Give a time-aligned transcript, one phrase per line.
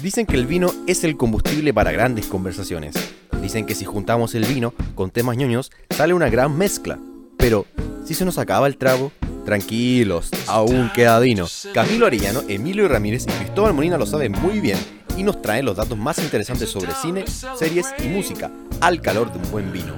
[0.00, 2.94] Dicen que el vino es el combustible para grandes conversaciones.
[3.40, 6.98] Dicen que si juntamos el vino con temas ñoños, sale una gran mezcla.
[7.38, 7.64] Pero,
[8.04, 9.10] si se nos acaba el trago,
[9.46, 11.46] tranquilos, aún queda vino.
[11.72, 14.78] Camilo Arellano, Emilio Ramírez y Cristóbal Molina lo saben muy bien
[15.16, 17.24] y nos traen los datos más interesantes sobre cine,
[17.58, 18.50] series y música,
[18.82, 19.94] al calor de un buen vino.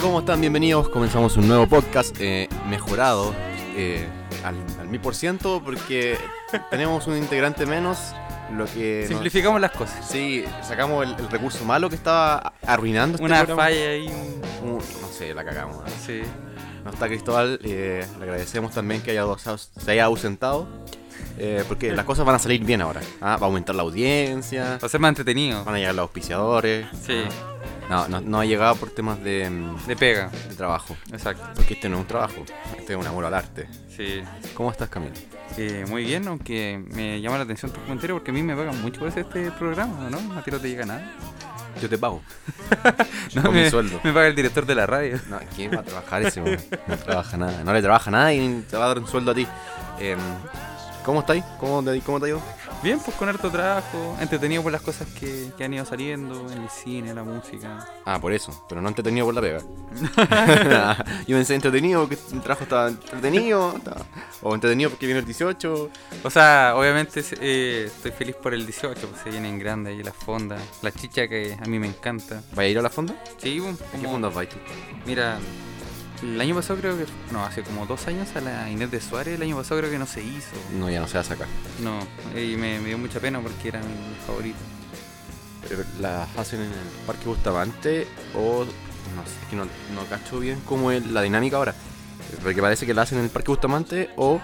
[0.00, 0.40] ¿Cómo están?
[0.40, 0.88] Bienvenidos.
[0.88, 3.34] Comenzamos un nuevo podcast eh, mejorado
[3.76, 4.06] eh,
[4.44, 6.16] al, mil por ciento porque
[6.70, 7.98] tenemos un integrante menos.
[8.56, 10.06] Lo que nos- Simplificamos las cosas.
[10.08, 13.62] Sí, sacamos el, el recurso malo que estaba arruinando este Una programa.
[13.62, 14.06] falla ahí.
[14.08, 15.82] un- Uh, no sé, la cagamos.
[16.06, 16.22] Sí.
[16.84, 19.24] No está Cristóbal, eh, le agradecemos también que haya,
[19.76, 20.68] se haya ausentado.
[21.38, 23.00] eh, porque las cosas van a salir bien ahora.
[23.20, 23.36] ¿ah?
[23.36, 25.64] Va a aumentar la audiencia, Va a ser más entretenido.
[25.64, 26.86] van a llegar los auspiciadores.
[27.06, 27.22] Sí.
[27.92, 30.28] No, no, no ha llegado por temas de, mm, De pega.
[30.48, 30.96] de trabajo.
[31.12, 31.44] Exacto.
[31.54, 32.44] Porque este no es un trabajo,
[32.78, 33.68] este es un amor al arte.
[33.96, 34.22] Sí.
[34.54, 35.12] ¿Cómo estás, Camilo?
[35.58, 38.80] Eh, muy bien, aunque me llama la atención tu comentario porque a mí me pagan
[38.80, 40.38] mucho por este programa, ¿no?
[40.38, 41.02] A ti no te llega nada.
[41.80, 42.22] Yo te pago.
[43.34, 43.98] No, Con me, mi sueldo.
[44.04, 45.18] me paga el director de la radio.
[45.30, 46.40] No, ¿quién va a trabajar ese?
[46.86, 47.64] No trabaja nada.
[47.64, 49.46] No le trabaja nada y te va a dar un sueldo a ti.
[49.98, 50.18] Em,
[51.04, 51.42] ¿Cómo estáis?
[51.58, 52.40] ¿Cómo te, ¿Cómo te ha ido?
[52.82, 56.62] Bien, pues con harto trabajo, entretenido por las cosas que, que han ido saliendo en
[56.62, 57.86] el cine, la música.
[58.04, 59.58] Ah, por eso, pero no entretenido por la pega.
[61.26, 64.04] Yo pensé entretenido, que el trabajo estaba entretenido, estaba-
[64.42, 65.90] o entretenido porque viene el 18.
[66.24, 70.14] O sea, obviamente eh, estoy feliz por el 18, pues se vienen grandes ahí las
[70.16, 72.42] fondas, la chicha que a mí me encanta.
[72.54, 73.14] ¿Vaya a ir a la fonda?
[73.38, 74.56] Sí, pues, ¿A qué como- fonda vais tú?
[75.06, 75.38] Mira,
[76.22, 79.34] el año pasado creo que, no, hace como dos años a la Inés de Suárez,
[79.34, 80.56] el año pasado creo que no se hizo.
[80.78, 81.48] No, ya no se va a sacar.
[81.80, 81.98] No,
[82.38, 84.58] y me, me dio mucha pena porque era mi favorito.
[85.68, 90.38] Pero ¿Las hacen en el Parque Bustamante o no sé, es que no, no cacho
[90.38, 91.74] bien cómo es la dinámica ahora?
[92.42, 94.40] Porque parece que la hacen en el Parque Bustamante o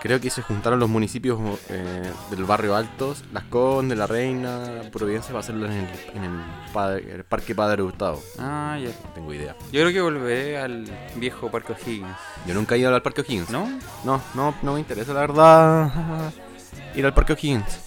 [0.00, 5.28] creo que se juntaron los municipios eh, del barrio Altos, Las Condes, La Reina, Providencia
[5.28, 6.30] para hacerlo en el, en el,
[6.72, 8.22] Padre- el Parque Padre Gustavo.
[8.38, 8.88] Ah, ya.
[8.88, 9.56] No tengo idea.
[9.72, 10.84] Yo creo que volveré al
[11.16, 12.16] viejo Parque O'Higgins.
[12.46, 13.50] Yo nunca he ido al Parque O'Higgins.
[13.50, 13.68] ¿No?
[14.04, 16.32] No, no, no me interesa la verdad
[16.94, 17.80] ir al Parque O'Higgins.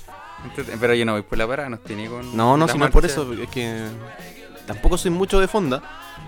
[0.79, 2.35] Pero yo no voy por la parada, no tiene con.
[2.35, 3.85] No, no, si no es por eso, es que
[4.65, 5.81] tampoco soy mucho de fonda.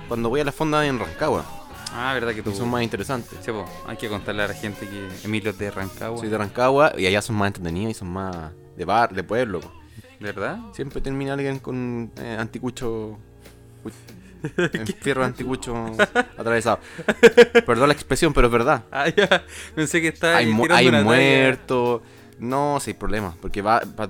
[0.07, 1.43] Cuando voy a la fonda en Rancagua,
[1.95, 2.51] Ah, verdad que tú.
[2.51, 3.37] que son más interesantes.
[3.41, 6.17] Sí, po, hay que contarle a la gente que Emilio es de Rancagua.
[6.19, 8.35] Soy de Rancagua y allá son más entretenidos y son más
[8.75, 9.59] de bar, de pueblo.
[9.61, 9.71] po.
[10.19, 10.57] ¿De verdad?
[10.73, 13.17] Siempre termina alguien con eh, anticucho.
[13.83, 13.91] uy,
[15.01, 15.73] fierro anticucho
[16.37, 16.79] atravesado.
[17.65, 18.83] Perdón la expresión, pero es verdad.
[18.91, 19.43] Ah, ya.
[19.75, 22.01] Pensé que estaba Hay, ahí mu- hay muertos.
[22.39, 23.35] No, sí hay problemas.
[23.41, 24.09] Porque va, va-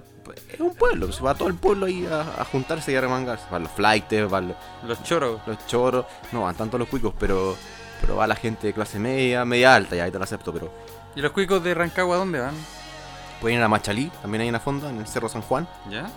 [0.51, 1.11] Es un pueblo.
[1.11, 3.45] Se va todo el pueblo ahí a, a juntarse y a remangarse.
[3.51, 4.57] Van los flights, van los,
[4.87, 5.41] Los choros.
[5.45, 6.05] los choros.
[6.31, 7.55] No van tanto los cuicos, pero.
[8.03, 10.69] Pero va la gente de clase media, media alta, ya ahí te lo acepto, pero.
[11.15, 12.53] ¿Y los cuicos de Rancagua dónde van?
[13.39, 15.67] Pueden ir a Machalí, también hay una fonda, en el Cerro San Juan.
[15.89, 16.09] ¿Ya?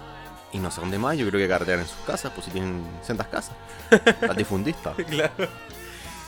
[0.52, 2.84] Y no sé dónde más, yo creo que carretean en sus casas, pues si tienen
[3.02, 3.54] sendas casas.
[4.20, 4.96] Las difundistas.
[5.08, 5.48] claro.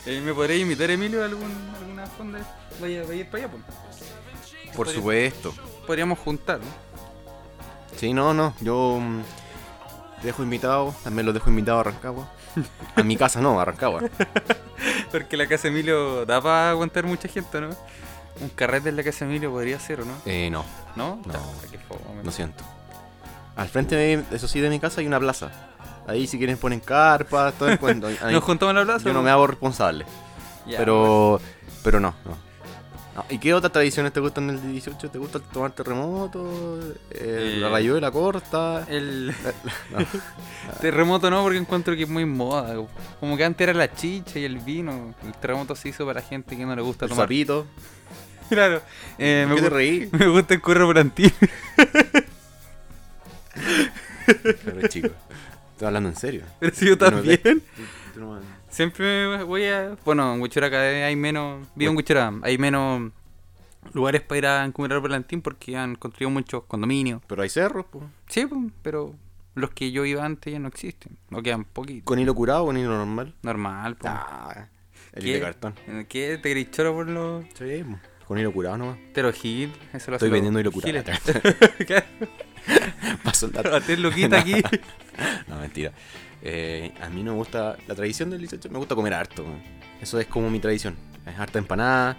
[0.06, 2.38] Eh, ¿Me podría invitar, Emilio, a algún, alguna fonda?
[2.80, 4.74] Vaya, vaya a ir para allá, pues.
[4.76, 5.52] Por supuesto.
[5.86, 6.66] Podríamos juntar, ¿no?
[7.96, 8.54] Sí, no, no.
[8.60, 9.22] Yo mm,
[10.20, 12.28] te dejo invitado, también los dejo invitados a Rancagua.
[12.96, 14.02] A mi casa no, a Rancagua.
[15.12, 17.68] Porque la casa de Emilio da para aguantar mucha gente, ¿no?
[18.40, 20.12] Un carrete en la casa de Emilio podría ser, ¿o no?
[20.26, 20.64] Eh, no,
[20.96, 21.20] ¿No?
[21.26, 21.34] No.
[21.34, 22.22] Ah, qué fome.
[22.22, 22.64] lo siento.
[23.56, 25.50] Al frente, de, eso sí, de mi casa hay una plaza.
[26.06, 28.06] Ahí si quieren ponen carpas, todo el cuento.
[28.22, 29.04] Ahí- ¿Nos juntamos en la plaza?
[29.04, 30.06] yo no me hago responsable.
[30.66, 31.40] Ya, pero,
[31.82, 32.47] pero no, no.
[33.18, 35.10] No, ¿Y qué otras tradiciones te gustan del 18?
[35.10, 36.78] ¿Te gusta el tomar terremoto?
[37.10, 38.86] Eh, la rayuela corta.
[38.88, 39.34] El
[39.90, 39.98] No.
[40.80, 42.76] terremoto no, porque encuentro que es muy moda.
[43.18, 45.14] Como que antes era la chicha y el vino.
[45.26, 47.24] El terremoto se hizo para gente que no le gusta El tomar.
[47.24, 47.66] sapito.
[48.48, 48.80] Claro.
[49.18, 50.08] Eh, me, ¿Qué te reí?
[50.10, 51.30] me gusta el curro volantín.
[54.64, 55.08] Pero chico.
[55.72, 56.42] Estoy hablando en serio.
[56.58, 57.62] Pero si yo también.
[58.16, 58.40] No-
[58.78, 59.96] Siempre voy a.
[60.04, 61.66] Bueno, en Huichura cada vez hay menos.
[61.74, 63.10] Vivo en Huichura, hay menos
[63.92, 67.20] lugares para ir a encumbrar volantín porque han construido muchos condominios.
[67.26, 68.04] Pero hay cerros, pues.
[68.28, 69.16] Sí, pues, pero
[69.56, 71.18] los que yo iba antes ya no existen.
[71.28, 72.04] No quedan poquitos.
[72.04, 73.34] ¿Con hilo curado o con hilo normal?
[73.42, 74.12] Normal, pues.
[74.14, 74.68] Ah,
[75.12, 75.28] el ¿Qué?
[75.28, 75.74] hilo de cartón.
[76.08, 76.38] ¿Qué?
[76.40, 77.84] ¿Te choro por los Sí,
[78.28, 78.98] con hilo curado nomás.
[79.12, 79.72] Pero Gil?
[79.92, 81.02] Eso lo Estoy vendiendo hilo curado.
[83.24, 83.80] Paso el dato.
[83.80, 84.54] Ti loquita aquí.
[85.48, 85.92] No, mentira.
[86.42, 89.44] Eh, a mí no me gusta la tradición del 18, me gusta comer harto.
[90.00, 90.96] Eso es como mi tradición.
[91.26, 92.16] Es harta empanada,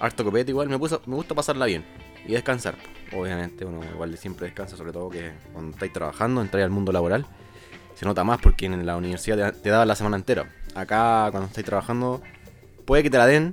[0.00, 0.68] harto copete igual.
[0.68, 1.84] Me, gusta- me gusta pasarla bien
[2.26, 2.76] y descansar.
[3.12, 7.26] Obviamente uno igual siempre descansa, sobre todo que cuando estáis trabajando, entráis al mundo laboral.
[7.94, 10.48] Se nota más porque en la universidad te, te la semana entera.
[10.74, 12.22] Acá cuando estáis trabajando,
[12.86, 13.52] puede que te la den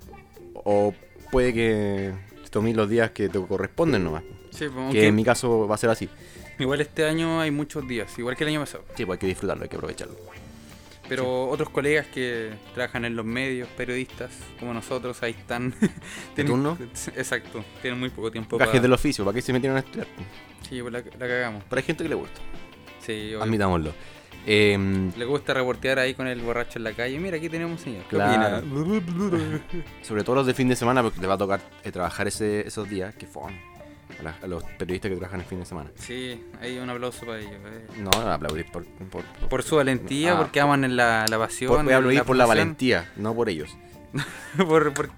[0.53, 0.93] o
[1.31, 4.23] puede que te toméis los días que te corresponden nomás.
[4.51, 6.07] Sí, pues, Que aunque en mi caso va a ser así.
[6.59, 8.83] Igual este año hay muchos días, igual que el año pasado.
[8.95, 10.15] Sí, pues hay que disfrutarlo, hay que aprovecharlo.
[11.09, 15.73] Pero otros colegas que trabajan en los medios, periodistas, como nosotros, ahí están.
[16.35, 16.77] turno?
[17.15, 18.81] Exacto, tienen muy poco tiempo Gajes para...
[18.81, 20.07] del oficio, ¿para qué se metieron a estudiar?
[20.67, 21.63] Sí, pues la, la cagamos.
[21.69, 22.39] Pero hay gente que le gusta,
[23.05, 23.43] Sí, obvio.
[23.43, 23.93] admitámoslo.
[24.45, 27.19] Em, Le gusta reportear ahí con el borracho en la calle.
[27.19, 28.03] Mira, aquí tenemos un señor.
[28.03, 28.63] ¿Qué Claro.
[30.01, 32.65] sobre todo los de fin de semana, porque te va a tocar eh, trabajar ese,
[32.67, 33.43] esos días, que fue
[34.19, 35.91] a, la- a los periodistas que trabajan el fin de semana.
[35.95, 37.51] Sí, hay un aplauso para ellos.
[37.53, 37.87] eh.
[37.97, 41.71] No, no aplaudir por, por, Por su valentía, Ah, porque aman la, la pasión.
[41.73, 43.75] por, voy a aplaudir por la valentía, no por ellos.
[44.57, 45.09] por, por-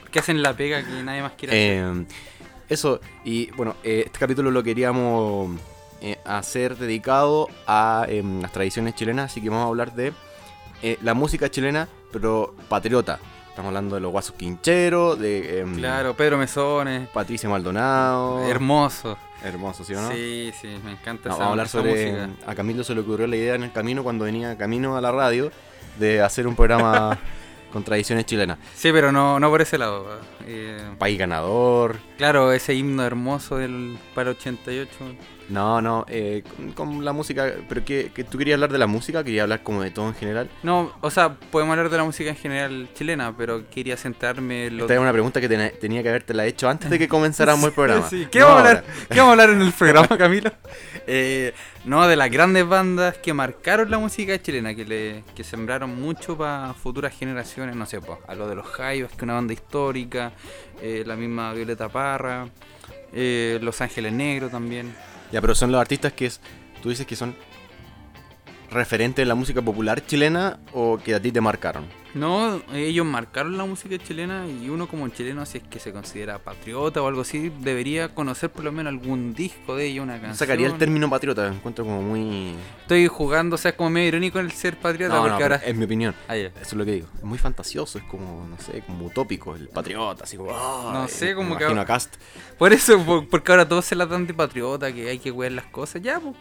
[0.00, 1.96] porque hacen la pega que nadie más quiere hacer.
[2.02, 2.06] Eh,
[2.68, 5.58] eso, y bueno, eh, este capítulo lo queríamos
[6.00, 10.12] eh, hacer dedicado a em, las tradiciones chilenas, así que vamos a hablar de
[10.82, 13.18] eh, la música chilena, pero patriota.
[13.56, 17.08] Estamos hablando de los guasos quincheros, de em, Claro, Pedro Mesones.
[17.08, 18.44] Patricia Maldonado.
[18.46, 19.16] Hermoso.
[19.42, 20.10] Hermoso, ¿sí o no?
[20.12, 22.12] Sí, sí, me encanta No, esa, vamos a hablar esa sobre.
[22.26, 22.50] música.
[22.50, 25.10] A Camilo se le ocurrió la idea en el camino cuando venía camino a la
[25.10, 25.50] radio
[25.98, 27.18] de hacer un programa
[27.72, 28.58] con tradiciones chilenas.
[28.74, 30.06] Sí, pero no, no por ese lado.
[30.46, 31.96] eh, País ganador.
[32.18, 34.90] claro, ese himno hermoso del para 88.
[35.48, 37.52] No, no, eh, con, con la música.
[37.68, 39.22] ¿Pero qué, qué- tú querías hablar de la música?
[39.22, 40.50] ¿Querías hablar como de todo en general?
[40.64, 44.78] No, o sea, podemos hablar de la música en general chilena, pero quería centrarme en
[44.78, 47.06] lo Esta es una pregunta que tena- tenía que haberte la hecho antes de que
[47.06, 48.08] comenzáramos el programa.
[48.08, 48.84] Sí, ¿Qué, No vamos a hablar.
[49.08, 50.50] ¿Qué vamos a hablar en el programa, Camilo?
[51.06, 51.52] Eh,
[51.84, 56.36] no, de las grandes bandas que marcaron la música chilena, que le que sembraron mucho
[56.36, 59.52] para futuras generaciones, no sé, pues, a lo de los Jaivas, que es una banda
[59.52, 60.32] histórica,
[60.82, 62.48] eh, la misma Violeta Parra,
[63.12, 64.92] eh, Los Ángeles Negros también.
[65.32, 66.40] Ya, pero son los artistas que es,
[66.82, 67.34] tú dices que son
[68.70, 71.84] referentes en la música popular chilena o que a ti te marcaron.
[72.14, 76.38] No, ellos marcaron la música chilena y uno como chileno, si es que se considera
[76.38, 80.34] patriota o algo así, debería conocer por lo menos algún disco de ellos, una canción.
[80.34, 82.54] Sacaría el término patriota, me encuentro como muy...
[82.80, 85.56] Estoy jugando, o sea, es como medio irónico el ser patriota, No, no, porque ahora...
[85.56, 86.14] es mi opinión.
[86.26, 86.46] Ah, ya.
[86.46, 87.08] Eso es lo que digo.
[87.18, 90.52] Es muy fantasioso, es como, no sé, como utópico, el patriota, así como...
[90.52, 92.14] No sé, como me que- imagino a Cast.
[92.56, 95.52] Por eso, por- porque ahora todos se la dan de patriota, que hay que cuidar
[95.52, 96.00] las cosas.
[96.00, 96.34] Ya, pues,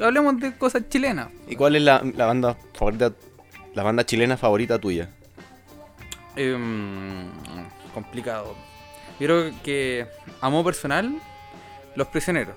[0.00, 1.28] hablemos de cosas chilenas.
[1.48, 3.12] ¿Y cuál es la, la banda favorita,
[3.74, 5.10] la banda chilena favorita tuya?
[6.36, 7.28] Em,
[7.92, 8.54] complicado.
[9.20, 10.06] Yo creo que,
[10.40, 11.14] a modo personal,
[11.94, 12.56] Los Prisioneros.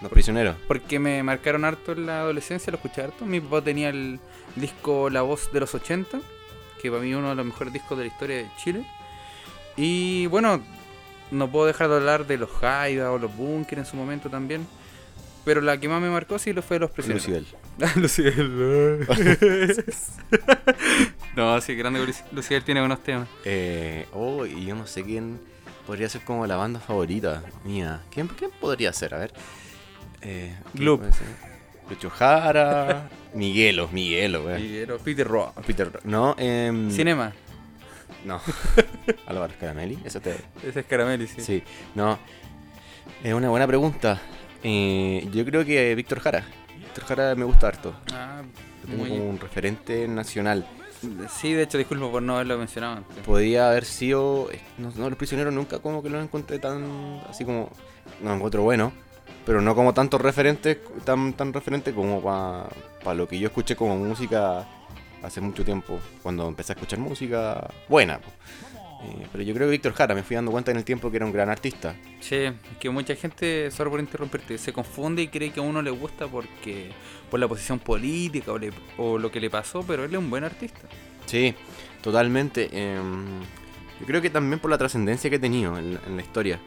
[0.00, 0.56] Los prisioneros.
[0.68, 3.26] Porque me marcaron harto en la adolescencia, lo escuché harto.
[3.26, 4.20] Mi papá tenía el
[4.54, 6.20] disco La Voz de los 80,
[6.80, 8.84] que para mí es uno de los mejores discos de la historia de Chile.
[9.76, 10.60] Y bueno,
[11.32, 14.66] no puedo dejar de hablar de los Jaiba o los Bunker en su momento también.
[15.44, 17.46] Pero la que más me marcó sí lo fue Los Prisioneros.
[17.96, 19.06] Lucibel.
[19.06, 19.06] Luciel.
[21.36, 23.28] no, sí, grande Luci- Luciel tiene buenos temas.
[23.44, 25.40] Eh, oh, y yo no sé quién
[25.86, 28.02] podría ser como la banda favorita mía.
[28.10, 29.14] ¿Quién, quién podría ser?
[29.14, 29.32] A ver.
[30.20, 31.02] Eh, ¿quién Gloop.
[31.88, 33.08] Lucho Jara.
[33.32, 34.62] Miguelo, Miguelo, güey.
[34.62, 35.52] Miguel, Peter Roa.
[35.66, 37.32] Peter, no, em, Cinema.
[38.24, 38.40] No.
[39.26, 40.34] Álvaro Caramelli, eso te.
[40.62, 41.40] Ese es Caramelli, sí.
[41.40, 41.62] Sí,
[41.94, 42.18] no.
[43.22, 44.20] Es una buena pregunta.
[44.62, 46.44] Eh, yo creo que Víctor Jara.
[46.78, 47.94] Víctor Jara me gusta harto.
[48.12, 48.42] Ah,
[48.82, 50.66] Lo tengo muy- como un referente nacional.
[51.30, 53.16] Sí, de hecho, disculpo por no haberlo mencionado antes.
[53.24, 54.48] Podría haber sido.
[54.78, 57.20] No, no, los prisioneros nunca como que los encontré tan.
[57.30, 57.70] Así como.
[58.20, 58.92] No encuentro bueno.
[59.46, 60.78] Pero no como tantos referentes.
[61.04, 64.66] Tan, tan referente como para lo que yo escuché como música
[65.22, 66.00] hace mucho tiempo.
[66.22, 68.18] Cuando empecé a escuchar música buena.
[68.18, 68.28] po.
[69.00, 71.18] Eh, pero yo creo que Víctor Jara me fui dando cuenta en el tiempo que
[71.18, 71.94] era un gran artista.
[72.20, 72.46] Sí,
[72.80, 76.26] que mucha gente, solo por interrumpirte, se confunde y cree que a uno le gusta
[76.26, 76.90] porque
[77.30, 80.28] por la posición política o, le- o lo que le pasó, pero él es un
[80.30, 80.80] buen artista.
[81.26, 81.54] Sí,
[82.02, 82.68] totalmente.
[82.72, 83.40] em,
[84.00, 86.58] yo creo que también por la trascendencia que he tenido en, en la historia.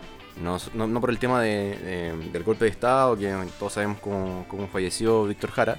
[0.42, 4.00] No, no- no por el tema de- de- del golpe de Estado, que todos sabemos
[4.00, 5.78] cómo, cómo falleció Víctor Jara,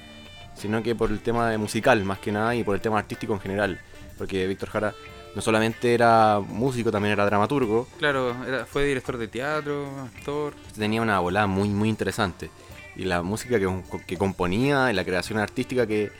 [0.55, 3.33] sino que por el tema de musical más que nada y por el tema artístico
[3.33, 3.79] en general.
[4.17, 4.93] Porque Víctor Jara
[5.35, 7.87] no solamente era músico, también era dramaturgo.
[7.97, 10.53] Claro, era- fue director de teatro, actor.
[10.77, 12.49] Tenía una volada muy, muy interesante.
[12.95, 16.11] Y la música que, que componía y la creación artística que,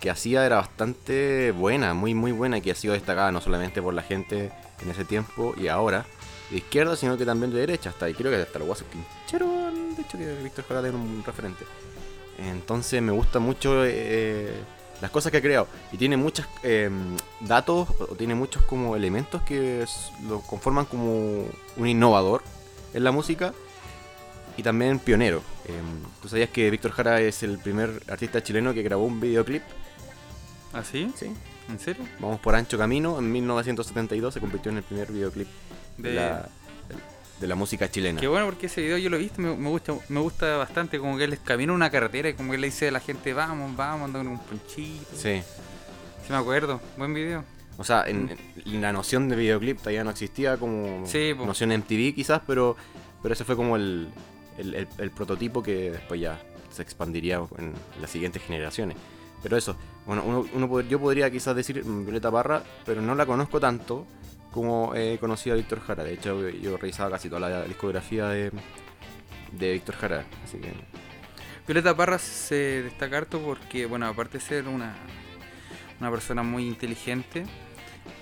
[0.00, 3.82] que hacía era bastante buena, muy, muy buena y que ha sido destacada no solamente
[3.82, 6.04] por la gente en ese tiempo y ahora
[6.50, 7.90] de izquierda, sino que también de derecha.
[7.90, 11.22] Hasta, y creo que hasta los guasos quincheros han dicho que Víctor Jara es un
[11.26, 11.64] referente.
[12.38, 14.52] Entonces me gusta mucho eh,
[15.02, 15.68] las cosas que ha creado.
[15.92, 16.46] Y tiene muchos
[17.40, 19.84] datos o tiene muchos como elementos que
[20.26, 21.44] lo conforman como
[21.76, 22.42] un innovador
[22.94, 23.52] en la música
[24.56, 25.42] y también pionero.
[25.66, 25.72] Eh,
[26.22, 29.62] ¿Tú sabías que Víctor Jara es el primer artista chileno que grabó un videoclip?
[30.72, 31.12] ¿Ah, sí?
[31.16, 31.30] Sí.
[31.68, 32.04] ¿En serio?
[32.18, 33.18] Vamos por ancho camino.
[33.18, 35.48] En 1972 se convirtió en el primer videoclip
[35.98, 36.48] de, De- la-
[37.42, 38.20] de la música chilena.
[38.20, 40.98] Qué bueno porque ese video yo lo he visto, me, me gusta me gusta bastante,
[40.98, 43.76] como que él camina una carretera y como que le dice a la gente, vamos,
[43.76, 45.04] vamos, anda con un ponchito.
[45.14, 45.42] Sí.
[46.24, 47.44] Sí me acuerdo, buen video.
[47.78, 48.30] O sea, en,
[48.64, 52.76] en la noción de videoclip todavía no existía como Sí, noción MTV quizás, pero,
[53.22, 54.08] pero ese fue como el,
[54.56, 58.96] el, el- el prototipo que después ya se expandiría en las siguientes generaciones.
[59.42, 63.14] Pero eso, bueno, uno, uno pod- yo podría quizás decir mm, Violeta Parra, pero no
[63.16, 64.06] la conozco tanto
[64.52, 66.04] como he conocido a Víctor Jara.
[66.04, 68.52] De hecho, yo revisaba casi toda la discografía de,
[69.50, 70.72] de Víctor Jara, así que
[71.66, 74.94] Violeta Parra se destaca harto porque, bueno, aparte de ser una,
[76.00, 77.44] una persona muy inteligente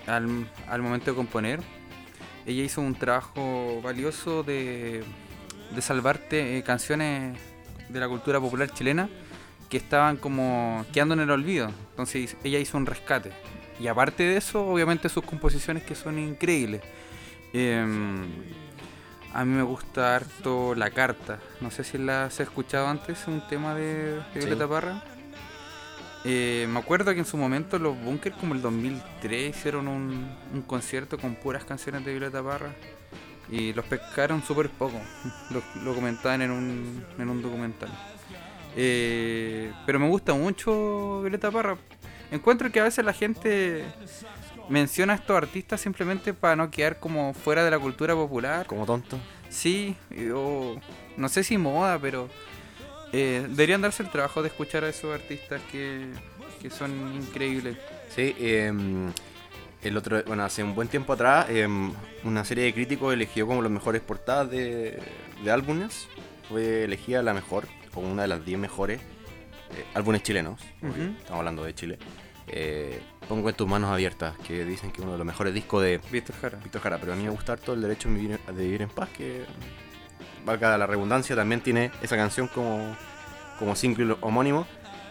[0.07, 1.61] al, al momento de componer,
[2.47, 5.03] ella hizo un trabajo valioso de,
[5.75, 7.39] de salvarte eh, canciones
[7.89, 9.09] de la cultura popular chilena
[9.69, 11.71] que estaban como quedando en el olvido.
[11.91, 13.33] Entonces ella hizo un rescate.
[13.81, 16.83] Y aparte de eso, obviamente sus composiciones que son increíbles.
[17.53, 18.27] Em,
[19.33, 21.39] a mí me gusta harto La Carta.
[21.61, 24.39] No sé si la has escuchado antes, un tema de, de Sí.
[24.41, 25.03] Violeta Parra.
[26.25, 30.63] Eh, me acuerdo que en su momento los Bunkers, como el 2003, hicieron un, un
[30.63, 32.75] concierto con puras canciones de Violeta Parra.
[33.51, 35.01] Y los pescaron súper poco.
[35.51, 37.89] Lo, lo comentaban en un, en un documental.
[38.77, 41.77] Eh, pero me gusta mucho Violeta Parra.
[42.31, 43.85] Encuentro que a veces la gente
[44.69, 48.67] menciona a estos artistas simplemente para no quedar como fuera de la cultura popular.
[48.67, 49.19] como tonto.
[49.49, 49.97] Sí,
[50.33, 50.77] o
[51.17, 52.29] no sé si moda, pero
[53.13, 56.07] eh, deberían darse el trabajo de escuchar a esos artistas que,
[56.63, 57.77] que son increíbles.
[58.15, 59.13] Sí, em,
[59.83, 63.63] el otro, bueno, hace un buen tiempo atrás, em, una serie de críticos eligió como
[63.63, 65.03] los mejores portadas de,
[65.43, 66.07] de álbumes.
[66.49, 69.01] Fue elegida la mejor, como una de las 10 mejores
[69.77, 70.61] eh, álbumes chilenos.
[70.83, 71.99] Estamos hablando de Chile.
[72.47, 75.83] Eh, Pongo en tus manos abiertas, que dicen que es uno de los mejores discos
[75.85, 76.59] de Víctor Jara.
[76.63, 76.99] Víctor Jara.
[76.99, 79.45] Pero a mí me gusta harto el derecho de vivir, de vivir en paz, que
[80.45, 82.97] valga la redundancia, también tiene esa canción como,
[83.59, 84.67] como single homónimo.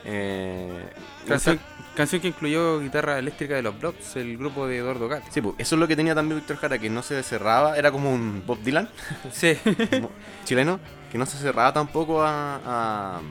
[0.06, 0.90] Eh,
[1.28, 1.60] Canción,
[1.96, 5.28] canción que incluyó guitarra eléctrica de los Blobs, el grupo de Eduardo Gatti.
[5.30, 7.92] Sí, pues eso es lo que tenía también Víctor Jara, que no se cerraba, era
[7.92, 8.90] como un Bob Dylan
[9.32, 9.58] Sí.
[10.46, 10.80] chileno,
[11.12, 13.22] que no se cerraba tampoco a, a,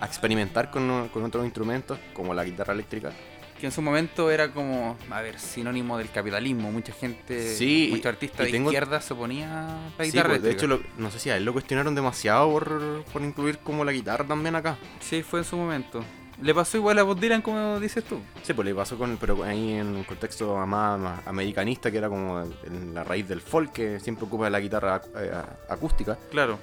[0.00, 3.12] a experimentar con, con otros instrumentos, como la guitarra eléctrica.
[3.60, 6.72] que en su momento era como, a ver, sinónimo del capitalismo.
[6.72, 10.42] Mucha gente, Sí, muchos artistas de tengo- izquierda se oponía a la Sí, guitarra pues,
[10.42, 13.84] de hecho, lo- no sé si a él lo cuestionaron demasiado por, por incluir como
[13.84, 14.78] la guitarra también acá.
[15.00, 16.02] Sí, fue en su momento.
[16.40, 18.18] Le pasó igual a Bob Dylan, como dices tú.
[18.42, 22.08] Sí, pues le pasó con, pero ahí en un contexto más, más americanista, que era
[22.08, 25.32] como en la raíz del folk, que siempre ocupa la guitarra eh,
[25.68, 26.16] acústica.
[26.30, 26.58] Claro.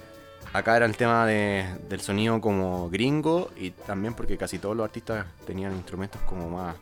[0.52, 4.84] Acá era el tema de- del sonido como gringo y también porque casi todos los
[4.84, 6.76] artistas tenían instrumentos como más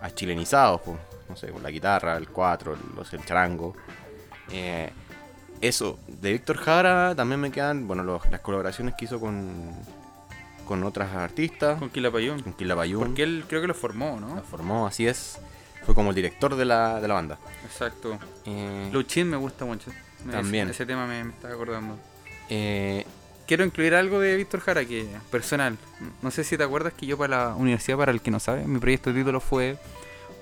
[0.00, 0.98] achilenizados, pues,
[1.28, 3.74] no sé, con la guitarra, el cuatro, el, los- el charango.
[4.50, 4.90] Eh,
[5.60, 9.72] eso, de Víctor Jara también me quedan, bueno, los- las colaboraciones que hizo con,
[10.66, 12.40] con otras artistas, Con Quilapayún.
[12.42, 14.42] con Quilapayún, Porque él creo que lo formó, ¿no?
[14.42, 15.38] formó, así es,
[15.86, 17.38] fue como el director de la, de la banda.
[17.64, 18.18] Exacto.
[18.44, 19.90] Eh, Luchín me gusta mucho.
[20.24, 20.64] Me- También.
[20.68, 21.98] Ese, ese tema me, me estaba acordando.
[22.50, 23.04] Eh,
[23.46, 25.76] Quiero incluir algo de Víctor Jara que personal.
[26.22, 28.66] No sé si te acuerdas que yo para la universidad, para el que no sabe,
[28.66, 29.76] mi proyecto de título fue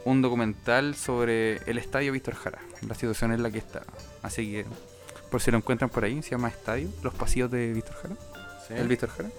[0.04, 3.82] un documental sobre el estadio Víctor Jara, la situación en la que está.
[4.22, 4.66] Así que,
[5.30, 8.14] por si lo encuentran por ahí, se llama Estadio, los pasillos de Víctor Jara.
[8.68, 9.30] sí, El Víctor Jara.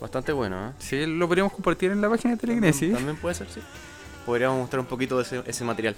[0.00, 0.72] bastante bueno, ¿eh?
[0.78, 2.94] Sí, lo podríamos compartir en la página de Telegnesis.
[2.94, 3.60] También puede ser, sí.
[4.24, 5.94] Podríamos mostrar un poquito de ese, ese material.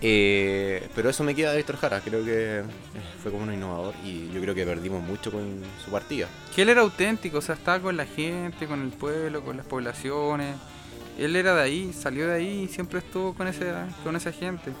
[0.00, 2.00] Eh, pero eso me queda de Víctor Jara.
[2.00, 2.62] Creo que
[3.22, 6.28] fue como un innovador y yo creo que perdimos mucho con su partida.
[6.54, 9.66] Que él era auténtico, o sea, estaba con la gente, con el pueblo, con las
[9.66, 10.56] poblaciones.
[11.18, 13.72] Él era de ahí, salió de ahí y siempre estuvo con, ese,
[14.02, 14.72] con esa gente.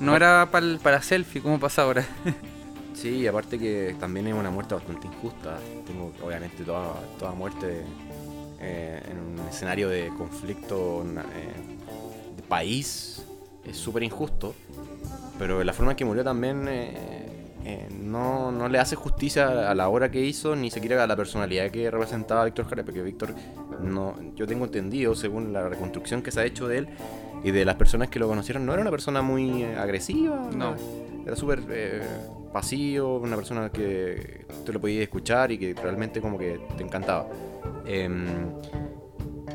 [0.00, 2.06] No era para para selfie como pasa ahora.
[2.94, 5.58] Sí, aparte que también es una muerte bastante injusta.
[5.86, 7.82] Tengo, obviamente, toda, toda muerte
[8.58, 13.25] eh, en un escenario de conflicto eh, de país
[13.68, 14.54] es súper injusto.
[15.38, 16.94] Pero la forma en que murió también eh,
[17.68, 21.16] eh, no, no le hace justicia a la obra que hizo, ni siquiera a la
[21.16, 23.34] personalidad que representaba Víctor Jara, porque Víctor,
[23.80, 26.88] no, yo tengo entendido, según la reconstrucción que se ha hecho de él
[27.42, 30.48] y de las personas que lo conocieron, no era una persona muy eh, agresiva.
[30.54, 30.76] No.
[31.26, 32.02] Era súper eh,
[32.52, 37.26] pasivo, una persona que tú lo podías escuchar y que realmente como que te encantaba.
[37.84, 38.26] Em,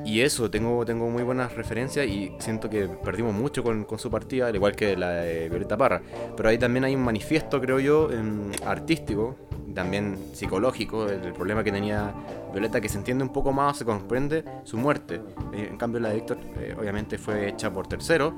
[0.06, 4.10] y eso, tengo, tengo muy buenas referencias y siento que perdimos mucho con, con su
[4.10, 6.02] partida, al igual que la de Violeta Parra.
[6.36, 9.36] Pero ahí también hay un manifiesto, creo yo, em, artístico,
[9.76, 12.14] también psicológico, el, el problema que tenía
[12.52, 15.22] Violeta, que se entiende un poco más, se comprende su muerte.
[15.54, 18.34] Eh, en cambio, la de Víctor, eh, obviamente, fue hecha por tercero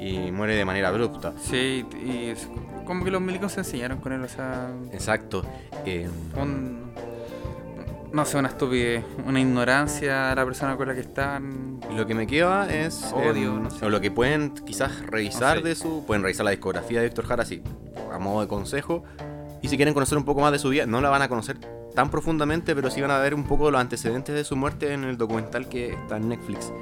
[0.00, 1.32] y muere de manera abrupta.
[1.40, 2.48] Sí, y es
[2.84, 5.44] como que los milicos se enseñaron con él, o sea, Exacto.
[5.86, 6.08] eh,
[8.12, 11.80] no sé, una estupidez, una ignorancia a la persona con la que están.
[11.94, 13.84] lo que me queda es Odio, em, no sé.
[13.86, 15.68] o lo que pueden quizás revisar No sé.
[15.68, 17.62] de su pueden revisar la discografía de Víctor Jara así
[18.12, 19.02] a modo de consejo
[19.62, 21.58] y si quieren conocer un poco más de su vida no la van a conocer
[21.94, 24.92] tan profundamente pero sí van a ver un poco de los antecedentes de su muerte
[24.92, 26.72] en el documental que está en Netflix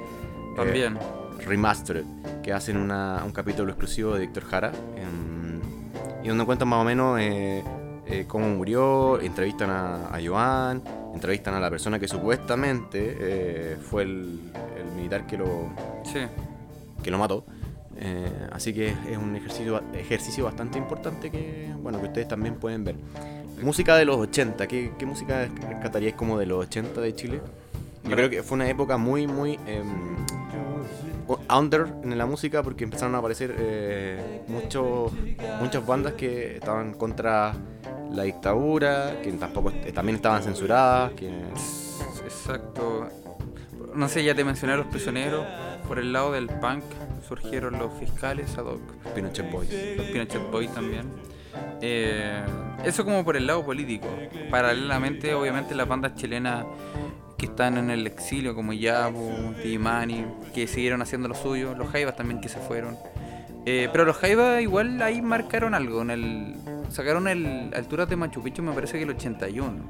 [0.55, 0.97] También.
[0.97, 2.03] eh, Remastered
[2.43, 5.59] que hacen una- un capítulo exclusivo de Víctor Jara em,
[6.23, 7.63] y donde cuentan más o menos eh,
[8.05, 10.81] eh, cómo murió entrevistan a, a Joan
[11.13, 14.39] entrevistan a la persona que supuestamente eh, fue el,
[14.77, 15.69] el militar que lo
[16.03, 16.19] Sí.
[17.03, 17.45] que lo mató.
[17.97, 22.83] Eh, así que es un ejercicio, ejercicio bastante importante que, bueno, que ustedes también pueden
[22.83, 22.95] ver.
[23.61, 27.41] Música de los 80, ¿qué, qué música rescataríais como de los 80 de Chile?
[28.03, 30.15] Yo creo que fue una época muy, muy em,
[31.49, 35.11] under en la música porque empezaron a aparecer eh, muchos,
[35.59, 37.53] muchas bandas que estaban contra
[38.11, 41.31] la dictadura, que tampoco también estaban censuradas, que
[42.23, 43.07] Exacto.
[43.93, 45.45] No sé, ya te mencioné a los prisioneros.
[45.87, 46.83] Por el lado del punk
[47.27, 48.81] surgieron los fiscales ad hoc,
[49.13, 49.69] Pinochet Boys.
[49.97, 51.11] los Pinochet Boys también.
[51.81, 52.41] Eh,
[52.85, 54.07] eso como por el lado político.
[54.49, 56.65] Paralelamente, obviamente, las bandas chilenas
[57.41, 61.73] que están en el exilio, como Yabu, Timani, que siguieron haciendo lo suyo.
[61.73, 62.95] Los Jaivas también que se fueron.
[63.65, 66.03] Eh, pero los Jaivas igual ahí marcaron algo.
[66.03, 66.55] En el,
[66.89, 69.89] sacaron el Alturas de Machu Picchu, me parece que el 81,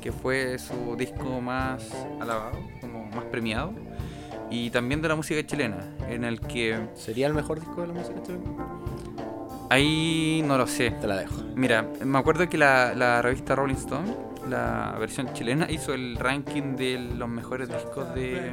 [0.00, 1.86] que fue su disco más
[2.18, 3.74] alabado, como más premiado.
[4.50, 5.76] Y también de la música chilena,
[6.08, 8.42] en el que ¿Sería el mejor disco de la música chilena?
[9.68, 10.92] ahí no lo sé.
[10.92, 11.42] Te la dejo.
[11.54, 16.76] Mira, me acuerdo que la, la revista Rolling Stone, la versión chilena, hizo el ranking
[16.76, 18.52] de los mejores discos de,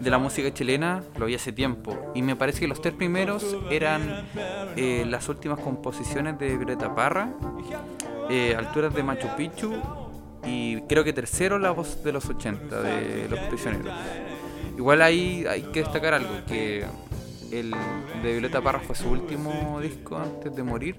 [0.00, 2.12] de la música chilena, lo vi hace tiempo.
[2.14, 4.26] Y me parece que los tres primeros eran
[4.76, 7.32] eh, las últimas composiciones de Violeta Parra,
[8.30, 9.74] eh, Alturas de Machu Picchu
[10.44, 13.92] y creo que tercero La Voz de los 80 de Los Prisioneros.
[14.76, 16.84] Igual ahí hay que destacar algo, que
[17.52, 17.74] el
[18.22, 20.96] de Violeta Parra fue su último disco antes de morir,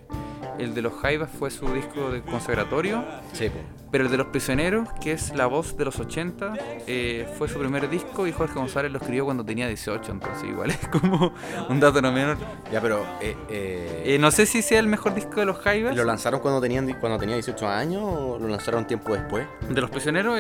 [0.60, 3.50] el de los Jaivas fue su disco de consagratorio, Sí,
[3.94, 6.54] pero el de los prisioneros, que es la voz de los 80,
[6.88, 10.72] eh, fue su primer disco y Jorge González lo escribió cuando tenía 18, entonces igual
[10.72, 11.32] es como
[11.70, 12.38] un dato no menor.
[12.72, 15.96] Ya, pero eh, eh, no sé si sea el mejor disco de los Jaivas.
[15.96, 19.46] ¿lo lanzaron cuando tenían cuando tenía 18 años o lo lanzaron tiempo después?
[19.70, 20.40] De los prisioneros,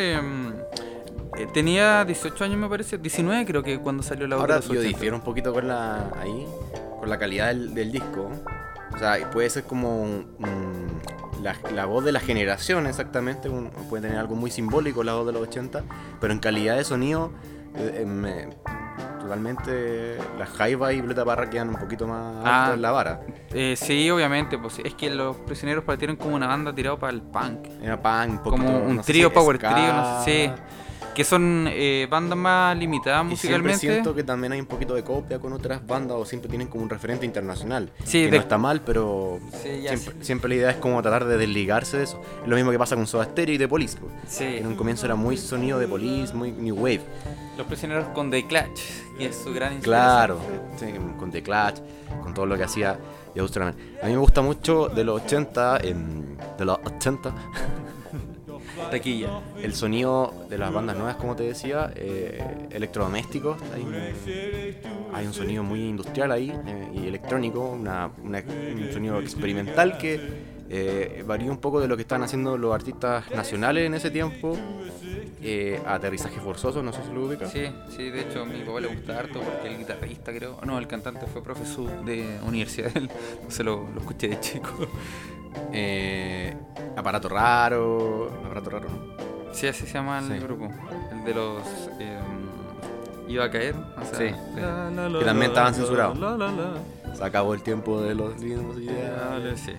[1.37, 4.71] eh, tenía 18 años me parece, 19 creo que cuando salió la voz Ahora yo
[4.71, 4.81] 80.
[4.87, 6.47] difiero un poquito con la ahí
[6.99, 8.29] con la calidad del, del disco.
[8.95, 10.23] O sea, puede ser como
[11.41, 15.25] la, la voz de la generación exactamente, un- puede tener algo muy simbólico la voz
[15.25, 15.83] de los 80,
[16.21, 17.31] pero en calidad de sonido
[17.75, 18.49] eh, eh, me-
[19.19, 22.71] totalmente la Jaiba y Violeta Parra quedan un poquito más Ah.
[22.73, 23.21] en la vara.
[23.51, 27.21] Eh, sí, obviamente, pues es que los prisioneros partieron como una banda tirada para el
[27.21, 27.67] punk.
[27.81, 29.73] Era punk, un poquito, como un no trío, power ska.
[29.73, 30.51] trio, no sé.
[31.13, 33.79] Que son eh, bandas más limitadas Y siempre musicalmente.
[33.79, 36.83] siento que también hay un poquito de copia con otras bandas o siempre tienen como
[36.83, 37.91] un referente internacional.
[38.03, 41.01] Sí, que de- no está mal, pero Sí, ya siempre, siempre la idea es como
[41.03, 42.19] tratar de desligarse de eso.
[42.41, 43.97] Es lo mismo que pasa con Soda Stereo y The Police.
[43.97, 44.07] po.
[44.27, 44.43] Sí.
[44.43, 47.01] En un comienzo era muy sonido de Police, muy New Wave.
[47.57, 48.81] Los prisioneros con The Clutch,
[49.19, 49.79] que es su gran.
[49.81, 50.39] Claro,
[50.79, 50.87] sí,
[51.19, 51.75] con The Clash,
[52.23, 52.97] con todo lo que hacía
[53.35, 53.75] Strummer.
[54.01, 57.33] A mí me gusta mucho de los 80, em, de los 80,
[58.89, 59.41] Taquilla.
[59.61, 63.57] el sonido de las bandas nuevas, como te decía, eh, electrodomésticos.
[63.73, 63.93] Hay un,
[65.13, 71.23] hay un sonido muy industrial ahí eh, y electrónico, una- un sonido experimental que eh,
[71.25, 74.57] varía un poco de lo que estaban haciendo los artistas nacionales en ese tiempo.
[75.45, 77.47] Eh, aterrizaje forzoso, no sé si lo ubica.
[77.47, 80.77] Sí, sí, de hecho a mi papá le gusta harto porque el guitarrista creo, no,
[80.79, 84.69] el cantante fue profesor de universidad, entonces lo, lo escuché de chico.
[85.71, 86.51] Eh,
[86.97, 88.31] aparato raro.
[88.43, 89.53] Aparato raro, ¿no?
[89.53, 90.39] Sí, así se llama el Sí.
[90.39, 90.67] grupo,
[91.11, 91.61] el de los...
[91.99, 92.19] eh,
[93.27, 94.33] iba a caer, o sea, Sí.
[95.19, 96.17] Que también estaban censurados.
[97.15, 98.33] Se acabó el tiempo de los.
[98.39, 99.73] Sí.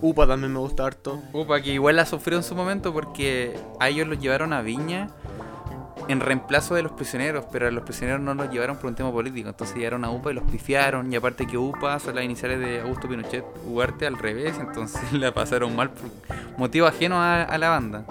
[0.00, 1.20] Upa también me gusta harto.
[1.32, 5.08] Upa, que igual la sufrió en su momento porque a ellos los llevaron a Viña
[6.08, 9.12] en reemplazo de los prisioneros, pero a los prisioneros no los llevaron por un tema
[9.12, 12.60] político, entonces llegaron a UPA y los pifiaron, y aparte que UPA son las iniciales
[12.60, 16.08] de Augusto Pinochet, Ugarte al revés, entonces la pasaron mal por
[16.56, 18.04] motivo ajeno a, a la banda.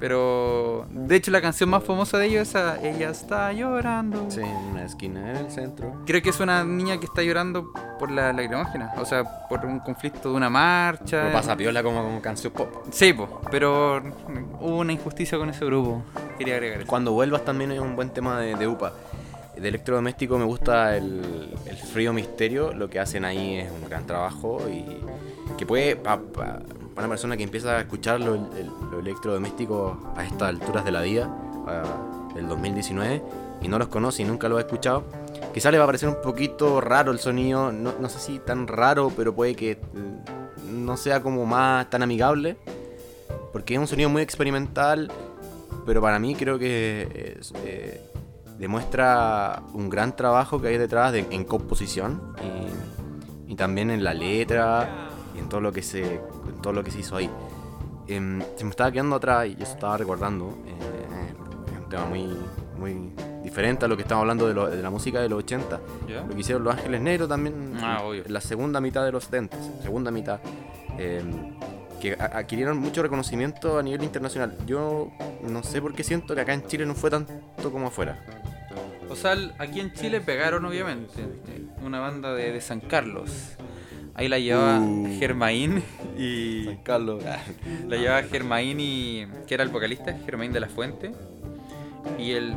[0.00, 4.30] Pero de hecho la canción más famosa de ellos es esa, Ella está llorando.
[4.30, 6.02] Sí, en una esquina en el centro.
[6.06, 9.80] Creo que es una niña que está llorando por la lacrimógena, o sea, por un
[9.80, 11.22] conflicto de una marcha.
[11.22, 12.68] Pero pasa piola como, como canción pop.
[12.92, 14.00] Sí, po, pero
[14.60, 16.02] hubo una injusticia con ese grupo.
[16.38, 16.86] Quería agregar eso.
[16.86, 18.92] Cuando vuelvas también es un buen tema de, de UPA.
[19.56, 22.72] de electrodoméstico me gusta el, el Frío Misterio.
[22.72, 24.84] Lo que hacen ahí es un gran trabajo y
[25.56, 25.96] que puede,
[26.98, 31.30] una persona que empieza a escuchar lo, el- electrodoméstico a estas alturas de la vida,
[31.66, 33.22] a- del 2019,
[33.62, 35.04] y no los conoce y nunca lo ha escuchado,
[35.52, 37.72] quizá le va a parecer un poquito raro el sonido.
[37.72, 42.02] No, no sé si tan raro, pero puede que mm, no sea como más tan
[42.02, 42.56] amigable.
[43.52, 45.10] Porque es un sonido muy experimental,
[45.86, 48.00] pero para mí creo que eh,
[48.58, 52.20] demuestra un gran trabajo que hay detrás de- en composición
[53.46, 55.07] y también en la letra
[55.38, 57.30] y en todo lo que se, en todo lo que se hizo ahí.
[58.08, 60.74] Em, se me estaba quedando atrás y yo estaba recordando, eh,
[61.72, 62.26] es un tema muy,
[62.78, 65.80] muy diferente a lo que estamos hablando de, lo- de la música de los 80.
[66.08, 66.22] ¿Ya?
[66.22, 68.24] Lo que hicieron Los Ángeles Negros también Ah, obvio.
[68.26, 70.40] en la segunda mitad de los 70, segunda mitad,
[70.98, 71.22] eh,
[72.00, 74.56] que adquirieron mucho reconocimiento a nivel internacional.
[74.66, 75.10] Yo
[75.42, 77.32] no sé por qué siento que acá en Chile no fue tanto
[77.72, 78.24] como afuera.
[79.10, 81.20] O sea, aquí en Chile pegaron obviamente.
[81.22, 83.30] eh, Una banda de, de San Carlos.
[84.18, 85.16] Ahí la llevaba Uh.
[85.18, 85.82] Germain
[86.18, 86.64] y.
[86.64, 87.22] San Carlos.
[87.86, 89.26] La llevaba Germain y.
[89.46, 91.12] que era el vocalista, Germain de la Fuente.
[92.18, 92.54] Y el,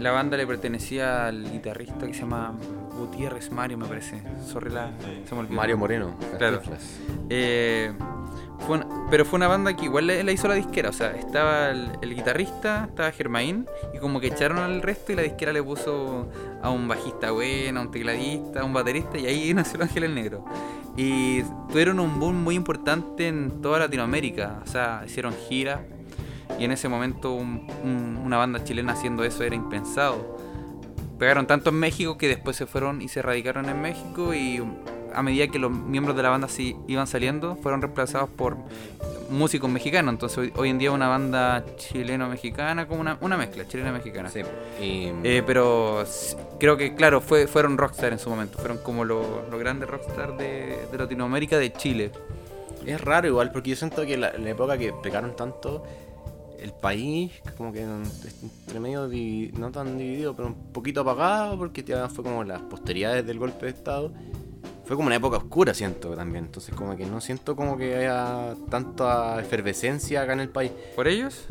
[0.00, 2.54] la banda le pertenecía al guitarrista que se llama
[2.98, 4.22] Gutiérrez Mario, me parece.
[4.50, 4.90] Sorry la.
[5.28, 5.54] Se me olvidó.
[5.54, 6.16] Mario Moreno.
[6.38, 6.60] Claro.
[7.28, 7.92] Eh,
[8.66, 10.88] fue una- pero fue una banda que igual le- la hizo la disquera.
[10.88, 15.16] O sea, estaba el, el guitarrista, estaba Germain, y como que echaron al resto y
[15.16, 16.30] la disquera le puso
[16.62, 20.04] a un bajista bueno, a un tecladista, a un baterista, y ahí nació el Ángel
[20.04, 20.44] el Negro.
[20.96, 24.60] Y tuvieron un boom muy importante en toda Latinoamérica.
[24.62, 25.84] O sea, hicieron gira.
[26.58, 30.38] Y en ese momento un- un- una banda chilena haciendo eso era impensado.
[31.18, 34.60] Pegaron tanto en México que después se fueron y se radicaron en México y
[35.14, 38.56] a medida que los miembros de la banda sí iban saliendo, fueron reemplazados por
[39.30, 40.12] músicos mexicanos.
[40.12, 44.28] Entonces hoy, hoy en día una banda chileno-mexicana, como una, una mezcla chilena-mexicana.
[44.30, 44.40] Sí.
[44.80, 46.04] Y, Eh, pero
[46.60, 48.58] creo que, claro, fue, fueron rockstar en su momento.
[48.58, 49.26] Fueron como los
[49.58, 52.12] grandes rockstar de, de Latinoamérica, de Chile.
[52.86, 55.84] es raro igual, porque yo siento que la, la época que pegaron tanto,
[56.62, 59.08] el país, como que entre medio,
[59.58, 63.66] no tan dividido, pero un poquito apagado, porque ya fue como las posteridades del golpe
[63.66, 64.12] de Estado.
[64.92, 66.44] Fue como una época oscura, siento también.
[66.44, 70.70] Entonces, como que no siento como que haya tanta efervescencia acá en el país.
[70.94, 71.46] ¿Por ellos?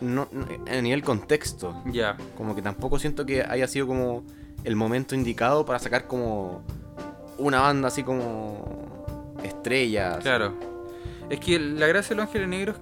[0.00, 1.84] No, no, a nivel contexto.
[1.86, 2.16] Ya.
[2.36, 4.24] Como que tampoco siento que haya sido como
[4.64, 6.64] el momento indicado para sacar como
[7.38, 10.18] una banda así como estrellas.
[10.24, 10.54] Claro.
[11.28, 12.76] Es que la gracia de los Ángeles Negros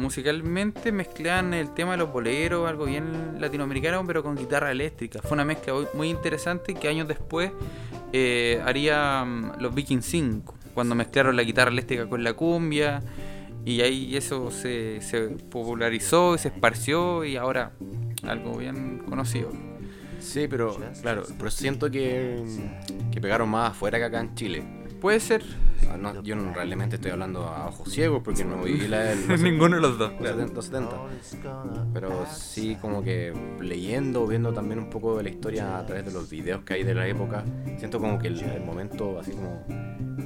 [0.00, 5.20] musicalmente mezclan el tema de los boleros, algo bien latinoamericano, pero con guitarra eléctrica.
[5.22, 7.52] Fue una mezcla muy- interesante que años después
[8.12, 13.02] eh, haría mm, los Viking 5, cuando mezclaron la guitarra eléctrica con la cumbia.
[13.64, 17.72] Y ahí eso se, se popularizó y se esparció y ahora
[18.26, 19.52] algo bien conocido.
[20.18, 22.42] Sí, pero claro, pero siento que,
[23.12, 24.79] que pegaron más afuera que acá en Chile.
[25.00, 25.42] Puede ser
[25.88, 29.26] Ah, no, yo no, realmente estoy hablando a ojos ciegos porque no viví la del
[29.26, 30.12] los ninguno de los dos.
[30.20, 30.90] 70, los 70.
[31.92, 36.12] Pero sí como que leyendo, viendo también un poco de la historia a través de
[36.12, 37.44] los videos que hay de la época,
[37.78, 39.64] siento como que el, el momento así como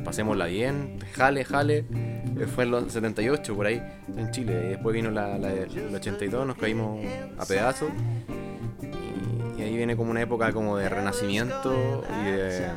[0.04, 3.80] pasémosla bien, jale, jale, eh, fue en los 78 por ahí
[4.16, 4.64] en Chile.
[4.66, 7.00] Y después vino la, la del 82, nos caímos
[7.38, 7.88] a pedazos.
[8.82, 12.68] Y, y ahí viene como una época como de renacimiento y de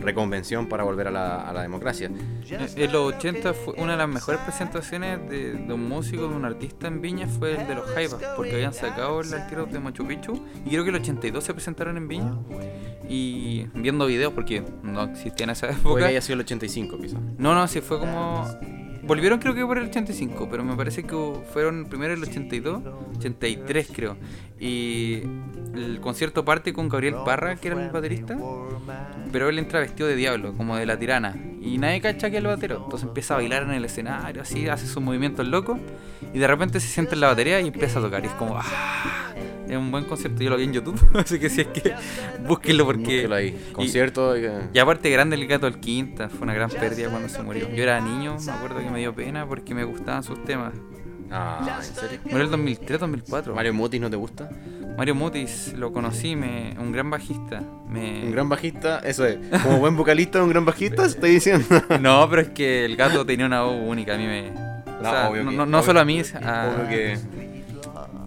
[0.00, 2.10] reconvención para volver a la, a la democracia.
[2.50, 6.44] En los 80 fue una de las mejores presentaciones de, de un músico, de un
[6.44, 10.06] artista en Viña, fue el de los Jaivas, porque habían sacado el tiro de Machu
[10.06, 12.34] Picchu y creo que el 82 se presentaron en Viña.
[13.08, 16.00] Y viendo videos, porque no existía en esa Puede época.
[16.00, 17.20] que haya sido el 85 quizás.
[17.38, 18.44] No, no, sí fue como.
[19.08, 21.16] Volvieron creo que por el 85, pero me parece que
[21.50, 22.82] fueron primero el 82,
[23.16, 24.18] 83 creo.
[24.60, 25.22] Y
[25.74, 28.36] el concierto parte con Gabriel Parra, que era el baterista,
[29.32, 31.34] pero él entra vestido de diablo, como de la tirana.
[31.62, 32.82] Y nadie cacha que es el batero.
[32.84, 35.78] Entonces empieza a bailar en el escenario, así, hace sus movimientos locos.
[36.34, 38.22] Y de repente se sienta en la batería y empieza a tocar.
[38.22, 39.32] Y es como, ¡ah!
[39.68, 41.92] Es un buen concierto, yo lo vi en YouTube, así que si es que
[42.46, 43.02] búsquenlo porque...
[43.02, 43.70] Búsquelo ahí.
[43.72, 44.36] Concierto.
[44.38, 47.68] y- Y aparte grande el gato al quinta, fue una gran pérdida cuando se murió.
[47.74, 50.72] Yo era niño, me acuerdo que me dio pena porque me gustaban sus temas.
[51.30, 52.18] Ah, ¿en serio?
[52.24, 53.54] Murió el 2003, 2004.
[53.54, 54.48] Mario Mutis no te gusta?
[54.96, 57.62] Mario Mutis, lo conocí, me, un gran bajista.
[57.90, 58.24] Me...
[58.24, 59.36] Un gran bajista, eso es.
[59.62, 61.66] Como buen vocalista, un gran bajista, estoy diciendo.
[62.00, 64.50] No, pero es que el gato tenía una voz única, a mí me...
[64.50, 66.72] o sea, obvio no, que- no- no obvio- solo a mí, a...
[66.74, 67.18] Obvio que,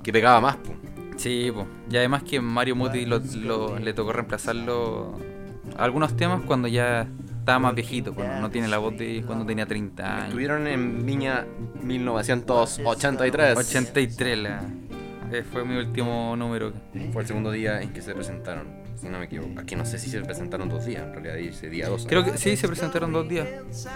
[0.04, 0.75] que pegaba más, po.
[1.21, 1.67] Sí, po.
[1.89, 5.19] y además que Mario Mutis lo- lo- le tocó reemplazarlo
[5.77, 7.07] algunos temas cuando ya
[7.39, 10.25] estaba más viejito, cuando no tiene la voz de cuando tenía 30 años.
[10.29, 11.45] Estuvieron en Viña
[11.84, 13.57] 1983.
[13.57, 14.62] 83 la,
[15.31, 16.73] eh, fue mi último número.
[17.13, 18.81] Fue el segundo día en que se presentaron.
[19.01, 19.59] Si no me equivoco.
[19.59, 22.05] Aquí no sé si se presentaron dos días, en realidad dice día dos.
[22.07, 23.47] Creo que sí, se presentaron dos días.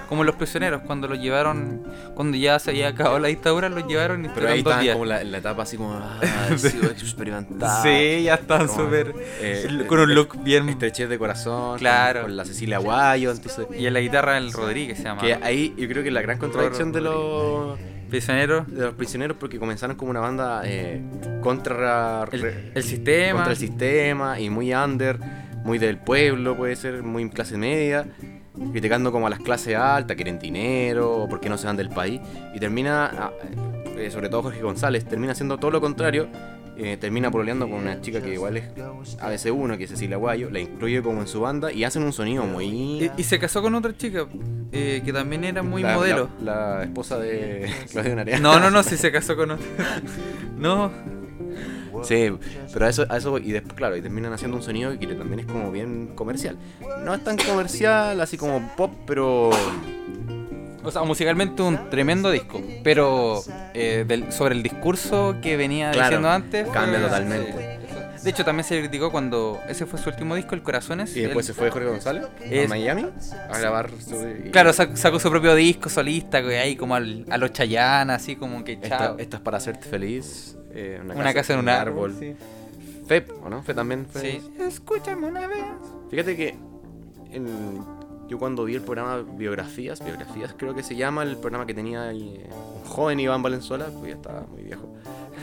[0.09, 1.83] Como los prisioneros, cuando los llevaron,
[2.15, 4.93] cuando ya se había acabado la dictadura, los llevaron y Pero ahí dos estaban días.
[4.95, 7.83] como la, en la etapa así como, ah, experimental.
[7.83, 9.13] Sí, ya están súper.
[9.41, 10.67] eh, con un look bien.
[10.69, 11.77] Estrechez de corazón.
[11.79, 12.21] Claro.
[12.21, 13.31] Con, con la Cecilia Guayo.
[13.31, 15.21] Entonces, Y en la guitarra el Rodríguez se llama.
[15.21, 17.77] que ahí yo creo que la gran contradicción de los,
[18.09, 18.65] Prisionero.
[18.67, 21.01] de los prisioneros porque comenzaron como una banda eh,
[21.41, 23.33] contra, El, re- el sistema.
[23.39, 25.19] contra el sistema y muy under,
[25.63, 28.05] muy del pueblo, puede ser, muy clase media,
[28.71, 31.89] criticando como a las clases altas, quieren dinero, o por qué no se van del
[31.89, 32.21] país,
[32.53, 33.31] y termina, ah,
[33.97, 36.27] eh, sobre todo Jorge González, termina haciendo todo lo contrario,
[36.77, 40.59] eh, termina pololeando con una chica que igual es ABC1, que es Cecilia Guayo, la
[40.59, 42.65] incluye como en su banda y hacen un sonido muy...
[42.65, 44.27] Y, y se casó con otra chica
[44.71, 46.29] eh, que también era muy la, modelo.
[46.41, 48.39] La, la esposa de Claudio Narea.
[48.39, 49.65] No, no, no, sí se casó con otra.
[50.57, 50.91] No,
[52.03, 52.29] Sí,
[52.73, 55.39] pero a eso, a eso y después, claro, y terminan haciendo un sonido que también
[55.39, 56.57] es como bien comercial.
[57.03, 59.49] No es tan comercial, así como pop, pero
[60.85, 62.61] o sea, musicalmente un tremendo disco.
[62.83, 63.41] Pero
[63.73, 66.67] eh, del- sobre el discurso que venía Claro, diciendo antes.
[66.69, 67.51] cambia fue- totalmente.
[67.51, 68.23] sí.
[68.23, 71.15] De hecho, también se criticó cuando ese fue su último disco, El Corazones.
[71.15, 73.05] Y después se fue Jorge González Es- a Miami
[73.51, 74.15] a grabar su.
[74.51, 78.35] Claro, sac- sacó su propio disco solista, que ahí como al- a los Chayanne, así
[78.35, 79.15] como que chao.
[79.19, 80.57] esta es para hacerte feliz.
[80.77, 82.15] eh, Una casa en un árbol.
[82.19, 82.35] sí.
[83.07, 83.61] Fep, ¿o no?
[83.61, 84.21] Fep también fue.
[84.21, 84.41] Sí.
[84.59, 85.59] Escúchame una vez.
[86.09, 86.55] Fíjate que
[87.31, 87.83] en-
[88.27, 92.11] yo cuando vi el programa Biografías, Biografías creo que se llama el programa que tenía
[92.11, 92.49] eh,
[92.83, 94.93] un joven Iván Valenzuela, pues ya estaba muy viejo.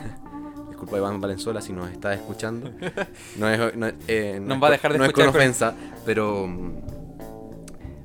[0.68, 2.70] Disculpa Iván Valenzuela si nos está escuchando.
[3.36, 5.26] No es, no, es- eh, no Nos es va a dejar de no es escuchar
[5.28, 6.72] con con- ofensa, pero mm,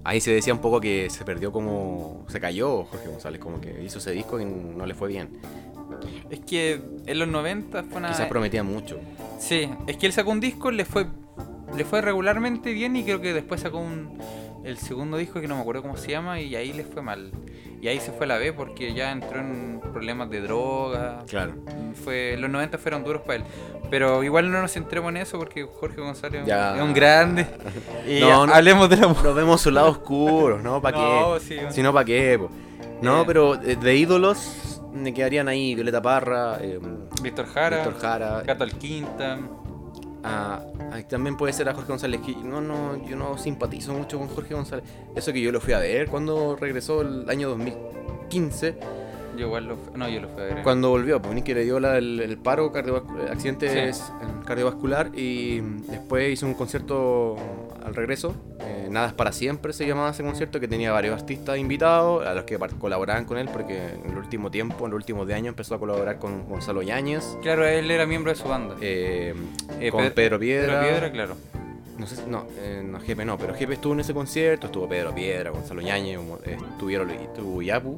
[0.04, 2.26] ahí se decía un poco que se perdió como...
[2.28, 5.40] Se cayó Jorge González, como que hizo ese disco y no le fue bien.
[6.30, 8.10] Es que en los 90 fue una.
[8.10, 9.00] Quizás prometía mucho.
[9.40, 11.08] Sí, es que él sacó un disco, le fue
[11.76, 14.18] le fue regularmente bien y creo que después sacó un
[14.68, 17.32] el segundo disco que no me acuerdo cómo se llama y ahí le fue mal.
[17.82, 21.24] Y ahí se fue a la B porque ya entró en problemas de droga.
[21.28, 21.54] Claro.
[22.04, 23.44] Fue los 90 fueron duros para él.
[23.92, 26.76] Pero igual no nos centremos en eso porque Jorge González Ya.
[26.76, 27.46] es un grande.
[28.08, 29.08] Y No, hablemos de la.
[29.08, 30.82] Nos vemos su lado oscuro, ¿no?
[30.82, 31.40] ¿Para No, qué?
[31.40, 31.58] sí.
[31.70, 32.38] Si no, ¿para qué?
[32.40, 32.50] po?
[33.02, 33.24] No, Eh.
[33.28, 36.80] pero eh, de ídolos me quedarían ahí Violeta Parra, eh,
[37.22, 38.42] Víctor Jara, Víctor Jara.
[38.42, 39.38] Gato Alquinta.
[40.24, 42.22] Ahí también puede ser a Jorge González.
[42.22, 44.86] Que no, no, yo no simpatizo mucho con Jorge González.
[45.16, 48.78] Eso que yo lo fui a ver cuando regresó el año 2015.
[49.38, 50.64] Yo igual lo no, yo lo fui a ver.
[50.64, 54.02] Cuando volvió, pues que le dio la- el, el paro cardiovascular, accidente Sí.
[54.46, 57.36] cardiovascular y después hizo un concierto
[57.86, 58.36] al regreso.
[58.60, 62.34] eh, Nada es para siempre se llamaba ese concierto que tenía varios artistas invitados a
[62.34, 65.50] los que colaboraban con él porque en el último tiempo, en los últimos de años
[65.50, 68.76] empezó a colaborar con Gonzalo Yáñez, Claro, él era miembro de su banda.
[68.82, 69.34] eh,
[69.80, 70.80] Eh, con Pedro- Pedro Piedra.
[70.80, 71.36] Pedro Piedra, claro.
[71.98, 74.88] No sé, si- no, eh, no, Jepe no, pero Jepe estuvo en ese concierto, estuvo
[74.88, 77.98] Pedro Piedra, Gonzalo Ñañez, eh, estuvieron, estuvo Yapu,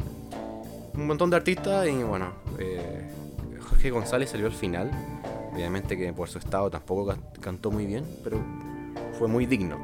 [1.00, 3.10] un montón de artistas y bueno, eh,
[3.70, 4.92] Jorge González salió al final,
[5.54, 8.38] obviamente que por su estado tampoco can- cantó muy bien, pero
[9.18, 9.78] fue muy digno.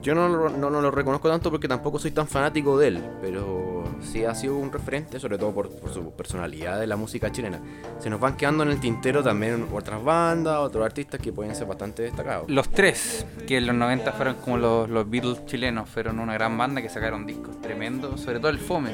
[0.00, 3.82] Yo no, no, no lo reconozco tanto porque tampoco soy tan fanático de él, pero
[4.00, 7.60] sí ha sido un referente, sobre todo por, por su personalidad de la música chilena.
[7.98, 11.66] Se nos van quedando en el tintero también otras bandas, otros artistas que pueden ser
[11.66, 12.48] bastante destacados.
[12.48, 16.56] Los tres, que en los 90 fueron como los, los Beatles chilenos, fueron una gran
[16.56, 18.90] banda que sacaron discos tremendos, sobre todo el Fome.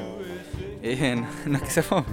[0.86, 2.04] Eh, no, no es que sea Fome,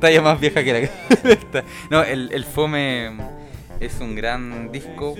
[0.00, 0.78] talla más vieja que la
[1.30, 1.64] esta.
[1.90, 3.16] No, el, el Fome
[3.80, 5.14] es un gran disco,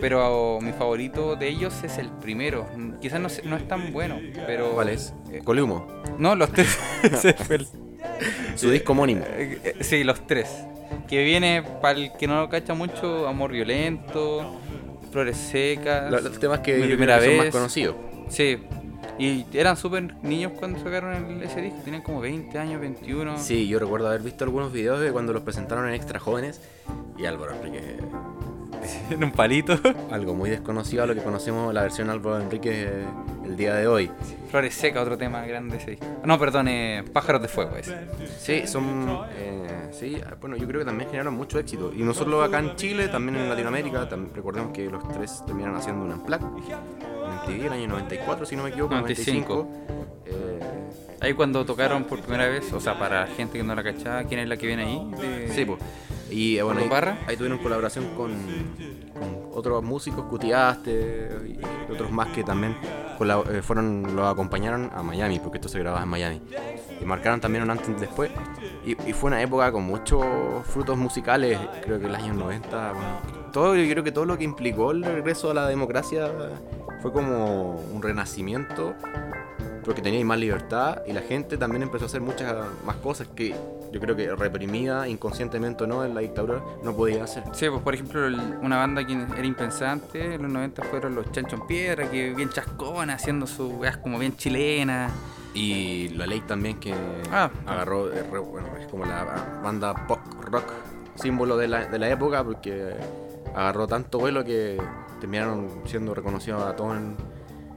[0.00, 2.66] pero mi favorito de ellos es el primero.
[3.00, 4.70] Quizás no, se- no es tan bueno, pero...
[4.72, 5.12] ¿Cuál es?
[5.44, 5.86] Columo.
[6.18, 6.78] No, los tres.
[7.50, 7.66] El-
[8.56, 9.24] Su disco homónimo.
[9.36, 10.48] Eh, eh, Sí, los tres.
[11.08, 14.58] Que viene, para el que no lo cacha mucho, Amor Violento,
[15.10, 16.10] Flores Secas.
[16.10, 17.52] Los, los temas que primera que son más vez.
[17.54, 17.96] conocidos.
[18.28, 18.58] Sí.
[19.18, 21.80] Y eran súper niños cuando sacaron ese disco.
[21.84, 23.38] Tenían como 20 años, 21.
[23.38, 26.60] Sí, yo recuerdo haber visto algunos videos de cuando los presentaron en Extra Jóvenes
[27.18, 27.98] y Álvaro Enrique.
[29.10, 29.78] En un palito.
[30.10, 33.04] Algo muy desconocido a lo que conocemos la versión Álvaro Enrique eh,
[33.44, 34.10] el día de hoy.
[34.50, 36.06] Flores Secas, otro tema grande ese disco.
[36.24, 37.96] No, perdón, eh, Pájaros de Fuego ese.
[38.38, 39.20] Sí, son.
[39.36, 41.92] eh, sí, bueno, yo creo que también generaron mucho éxito.
[41.94, 44.08] Y no solo acá en Chile, también en Latinoamérica.
[44.34, 48.64] Recordemos que los tres terminaron haciendo un Unplugged en MTV el año 94, si no
[48.64, 49.54] me equivoco, 95.
[49.54, 50.12] 95.
[50.26, 50.60] Eh,
[51.22, 54.40] Ahí cuando tocaron por primera vez, o sea, para gente que no la cachaba, ¿quién
[54.40, 55.10] es la que viene ahí?
[55.20, 55.78] De- Sí, pues.
[56.30, 57.18] Y eh, bueno, ¿Con ahí, Barra?
[57.28, 58.32] ahí tuvieron colaboración con,
[59.12, 62.74] con otros músicos, Cutiaste y otros más que también
[63.20, 66.40] eh, fueron los acompañaron a Miami, porque esto se grababa en Miami.
[67.00, 68.30] Y marcaron también un antes y después.
[68.84, 70.24] Y, y fue una época con muchos
[70.66, 72.92] frutos musicales, creo que el año 90.
[72.92, 76.28] bueno, todo, yo creo que todo lo que implicó el regreso a la democracia
[77.02, 78.94] fue como un renacimiento
[79.84, 83.54] porque teníais más libertad y la gente también empezó a hacer muchas más cosas que
[83.92, 87.42] yo creo que reprimida inconscientemente o no en la dictadura no podía hacer.
[87.52, 88.26] Sí, pues por ejemplo,
[88.62, 92.48] una banda que era impensante en los 90 fueron los Chancho en Piedra, que bien
[92.48, 95.12] chascona, haciendo sus weas como bien chilenas.
[95.54, 96.94] Y la ley también que
[97.30, 97.50] Ah.
[97.66, 100.72] agarró, eh, bueno, es como la banda pop rock
[101.16, 102.94] símbolo de la, de la época porque
[103.54, 104.80] agarró tanto vuelo que
[105.20, 107.14] terminaron siendo reconocidos a todos en,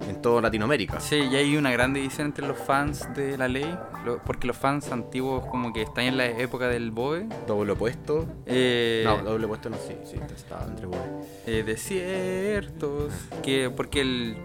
[0.07, 0.99] en toda Latinoamérica.
[0.99, 4.57] Sí, y hay una gran división entre los fans de la ley, lo- porque los
[4.57, 7.27] fans antiguos como que están en la época del BOE.
[7.47, 8.25] Doble opuesto.
[8.45, 11.25] eh, No, doble opuesto no, sí, sí, estaba entre buenos.
[11.45, 14.37] eh, desiertos, que porque el,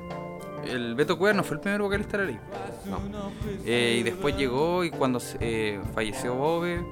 [0.68, 2.40] el Beto Cuevas no fue el primer vocalista de la ley.
[2.86, 3.30] No.
[3.66, 6.82] Eh, y después llegó y cuando eh, falleció Bobe,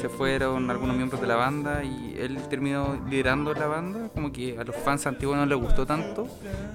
[0.00, 4.08] se fueron algunos miembros de la banda y él terminó liderando la banda.
[4.14, 6.26] Como que a los fans antiguos no les gustó tanto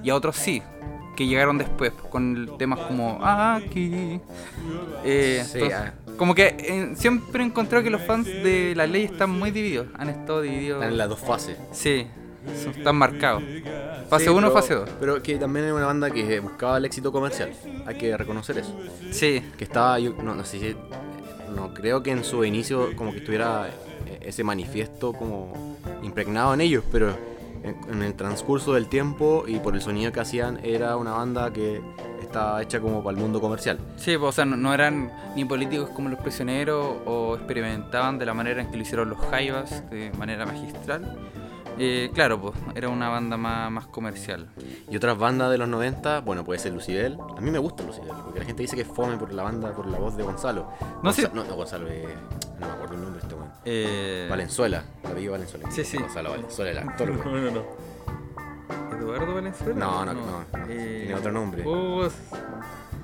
[0.04, 0.62] y a otros sí,
[1.16, 4.20] que llegaron después con temas como Aquí.
[5.04, 5.94] Eh, Sí, entonces, ah.
[6.18, 9.88] Como que eh, siempre he encontrado que los fans de la ley están muy divididos.
[9.96, 10.78] Han estado divididos.
[10.78, 11.58] Están en las dos fases.
[11.72, 12.06] Sí,
[12.64, 13.42] son- están marcados.
[14.10, 14.90] Fase Sí, 1 pero- fase 2.
[15.00, 17.52] Pero que también era una banda que buscaba el éxito comercial.
[17.88, 18.76] Hay que reconocer eso.
[19.12, 20.76] Sí, Que estaba, yo no, no sé si.
[21.56, 23.68] No creo que en su inicio como que estuviera
[24.08, 27.16] eh, ese manifiesto como impregnado en ellos, pero
[27.64, 31.82] en, el transcurso del tiempo y por el sonido que hacían, era una banda que
[32.22, 33.80] estaba hecha como para el mundo comercial.
[33.98, 38.26] Sí, pues, o sea, no, no eran ni políticos como los prisioneros o experimentaban de
[38.26, 41.18] la manera en que lo hicieron los Jaivas, de manera magistral.
[41.80, 44.48] Eh, claro, pues era una banda más, más comercial.
[44.90, 47.18] Y otras bandas de los 90, bueno, puede ser Lucibel.
[47.38, 49.72] A mí me gusta Lucibel, porque la gente dice que es fome por la banda,
[49.74, 50.68] por la voz de Gonzalo.
[51.02, 51.30] No Gonza- sé.
[51.34, 52.08] No, no, Gonzalo, eh,
[52.60, 53.52] no me acuerdo el nombre de este weón.
[53.66, 55.72] Eh, Valenzuela, David Valenzuela.
[55.72, 55.98] Sí, sí.
[55.98, 57.46] Gonzalo Valenzuela, el actor, weón.
[57.46, 57.64] no, no.
[58.98, 59.74] ¿Eduardo Valenzuela?
[59.76, 61.64] No, no, no, no, tiene otro nombre.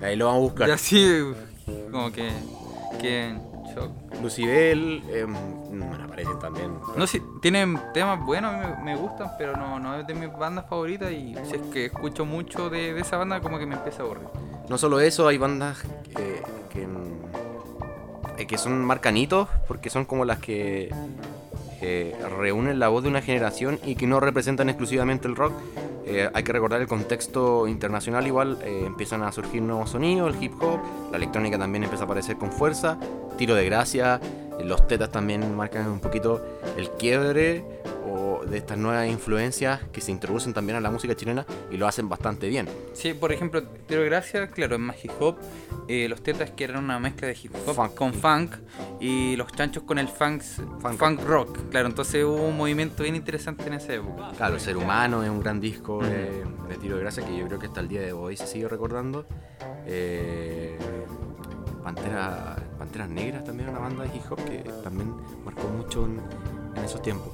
[0.01, 0.67] Ahí lo vamos a buscar.
[0.67, 1.21] ya sí,
[1.91, 2.29] como que.
[3.01, 3.35] que
[3.73, 3.91] shock.
[4.21, 6.73] Lucibel, eh, no me aparecen también.
[6.95, 10.13] No sé, tienen temas buenos, a mí me, me gustan, pero no, no es de
[10.13, 13.65] mis bandas favoritas y si es que escucho mucho de, de esa banda como que
[13.65, 14.27] me empieza a aburrir.
[14.69, 15.83] No solo eso, hay bandas
[16.19, 16.87] eh, que,
[18.37, 20.93] eh, que son marcanitos, porque son como las que
[21.81, 25.53] eh, reúnen la voz de una generación y que no representan exclusivamente el rock.
[26.11, 30.43] Eh, hay que recordar el contexto internacional igual, eh, empiezan a surgir nuevos sonidos, el
[30.43, 30.79] hip hop,
[31.11, 32.97] la electrónica también empieza a aparecer con fuerza,
[33.37, 34.19] tiro de gracia,
[34.59, 36.43] eh, los tetas también marcan un poquito
[36.77, 37.63] el quiebre
[38.11, 41.87] o de estas nuevas influencias que se introducen también a la música chilena y lo
[41.87, 42.67] hacen bastante bien.
[42.93, 45.37] Sí, por ejemplo, Tiro de Gracia, claro, es más hip hop.
[45.87, 47.93] Eh, los tetas que eran una mezcla de hip hop Funk.
[47.95, 48.55] con funk.
[48.99, 51.57] Y los chanchos con el funk, funk, rock.
[51.69, 54.31] Claro, entonces hubo un movimiento bien interesante en esa época.
[54.37, 57.59] Claro, Ser Humano es un gran disco de, de tiro de gracia que yo creo
[57.59, 59.25] que hasta el día de hoy se sigue recordando.
[59.85, 60.77] Eh,
[61.83, 65.13] Pantera, Panteras Negras también era una banda de hip hop que también
[65.45, 66.21] marcó mucho en,
[66.75, 67.31] en esos tiempos.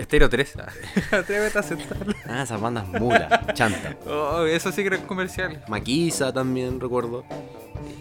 [0.00, 0.54] Estéreo 3.
[1.12, 2.14] Atrévete a aceptarlo.
[2.26, 3.96] Ah, esas bandas mulas, chanta.
[4.06, 5.62] Oh, eso sí que era comercial.
[5.68, 7.24] Maquisa también recuerdo.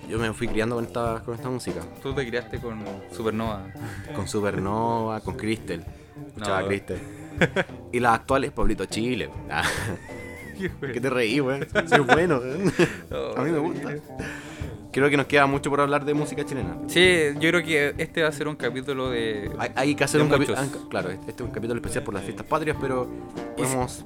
[0.09, 1.81] Yo me fui criando con esta, con esta música.
[2.01, 3.67] Tú te criaste con Supernova.
[4.15, 5.85] Con Supernova, con Crystal.
[6.27, 6.67] Escuchaba No.
[6.67, 6.99] Crystal.
[7.93, 9.29] Y las actuales, Pablito Chile.
[9.49, 9.63] Ah,
[10.81, 11.63] ¿Qué te reí, weón?
[11.63, 12.39] Es bueno.
[12.39, 12.73] weón.
[13.37, 13.93] A mí me gusta.
[14.91, 16.75] Creo que nos queda mucho por hablar de música chilena.
[16.87, 19.51] Sí, yo creo que este va a ser un capítulo de.
[19.59, 20.59] Hay, hay que hacer un capítulo.
[20.61, 20.87] muchos.
[20.89, 23.07] Claro, este es un capítulo especial por las fiestas patrias, pero
[23.55, 24.03] podemos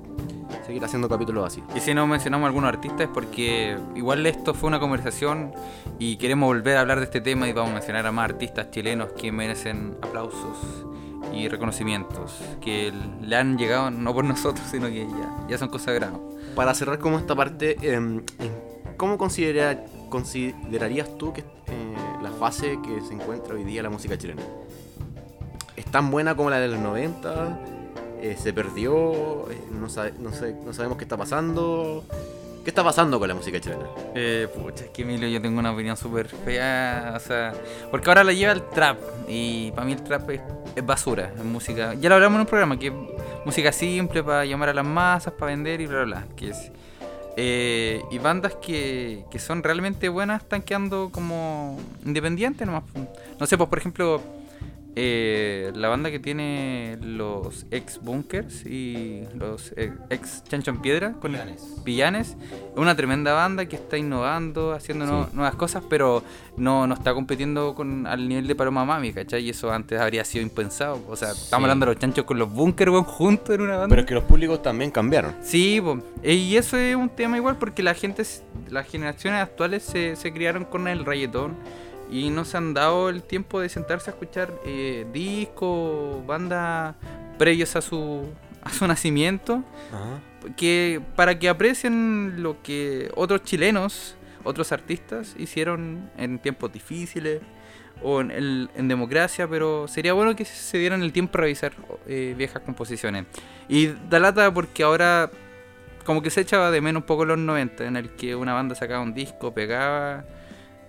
[0.65, 1.63] seguir haciendo capítulos así.
[1.75, 5.53] Y si no mencionamos a algunos artistas es porque igual esto fue una conversación
[5.99, 8.69] y queremos volver a hablar de este tema y vamos a mencionar a más artistas
[8.71, 10.57] chilenos que merecen aplausos
[11.33, 12.91] y reconocimientos que
[13.21, 16.19] le han llegado no por nosotros, sino que ya, ya son consagrados.
[16.55, 18.21] Para cerrar como esta parte, em,
[18.97, 19.83] ¿cómo considera-
[20.13, 24.43] considerarías tú que eh, la fase que se encuentra hoy día la música chilena?
[25.76, 27.60] ¿Es tan buena como la de los 90?
[28.21, 29.49] Eh, ¿Se perdió?
[29.49, 30.32] Eh, no, sé- no
[30.73, 32.04] sabemos qué está pasando.
[32.63, 33.88] ¿Qué está pasando con la música chilena?
[34.14, 37.53] Eh, pucha, es que Emilio, yo tengo una opinión súper fea, o sea,
[37.91, 38.97] porque ahora la lleva el trap
[39.28, 40.41] y para mí el trap es,
[40.86, 42.93] basura, es música, ya lo hablamos en un programa, que es
[43.45, 46.51] música simple para llamar a las masas, para vender y bla, bla, bla, que
[47.36, 52.84] Eh, y bandas que, que son realmente buenas están quedando como independientes nomás.
[53.39, 54.21] No sé, pues por ejemplo,
[54.95, 61.13] eh, la banda que tiene los ex bunkers y los eh, ex chancho en piedra
[61.13, 61.63] con Villanes.
[61.83, 65.29] Villanes, es una tremenda banda que está innovando, haciendo no- Sí.
[65.33, 66.23] nuevas cosas, pero
[66.57, 69.43] no, no está compitiendo con al nivel de Paloma Mami, ¿cachai?
[69.43, 71.01] Y eso antes habría sido impensado.
[71.09, 73.87] O sea, estamos hablando de los chanchos con los bunkers, juntos en una banda.
[73.89, 75.33] Pero es que los públicos también cambiaron.
[75.41, 75.81] Sí.
[76.21, 78.23] Eh, y eso es un tema igual porque la gente,
[78.69, 81.55] las generaciones actuales se, se criaron con el reggaetón
[82.14, 86.95] y no se han dado el tiempo de sentarse a escuchar eh, discos, bandas
[87.38, 88.26] previos a su,
[88.64, 89.64] a su nacimiento,
[90.55, 97.41] que para que aprecien lo que otros chilenos, otros artistas hicieron en tiempos difíciles
[98.01, 101.72] o en, el- en democracia, pero sería bueno que se dieran el tiempo a revisar
[102.07, 103.26] eh, viejas composiciones.
[103.70, 105.32] Y da lata porque ahora
[106.05, 108.76] como que se echaba de menos un poco los 90, en el que una banda
[108.76, 110.26] sacaba un disco, pegaba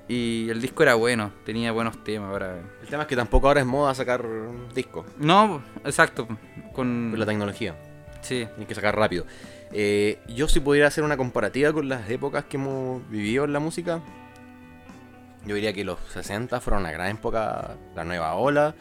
[0.08, 2.30] y el disco era bueno, tenía buenos temas.
[2.30, 4.24] Ahora El tema es que tampoco ahora es moda sacar
[4.74, 6.28] discos no, exacto,
[6.72, 7.74] con la tecnología.
[8.20, 9.24] sí, Tienes que sacar rápido.
[9.72, 13.60] Eh, yo si pudiera hacer una comparativa con las épocas que hemos vivido en la
[13.60, 14.00] música,
[15.46, 18.74] yo diría que los 60 fueron una gran época, la nueva ola,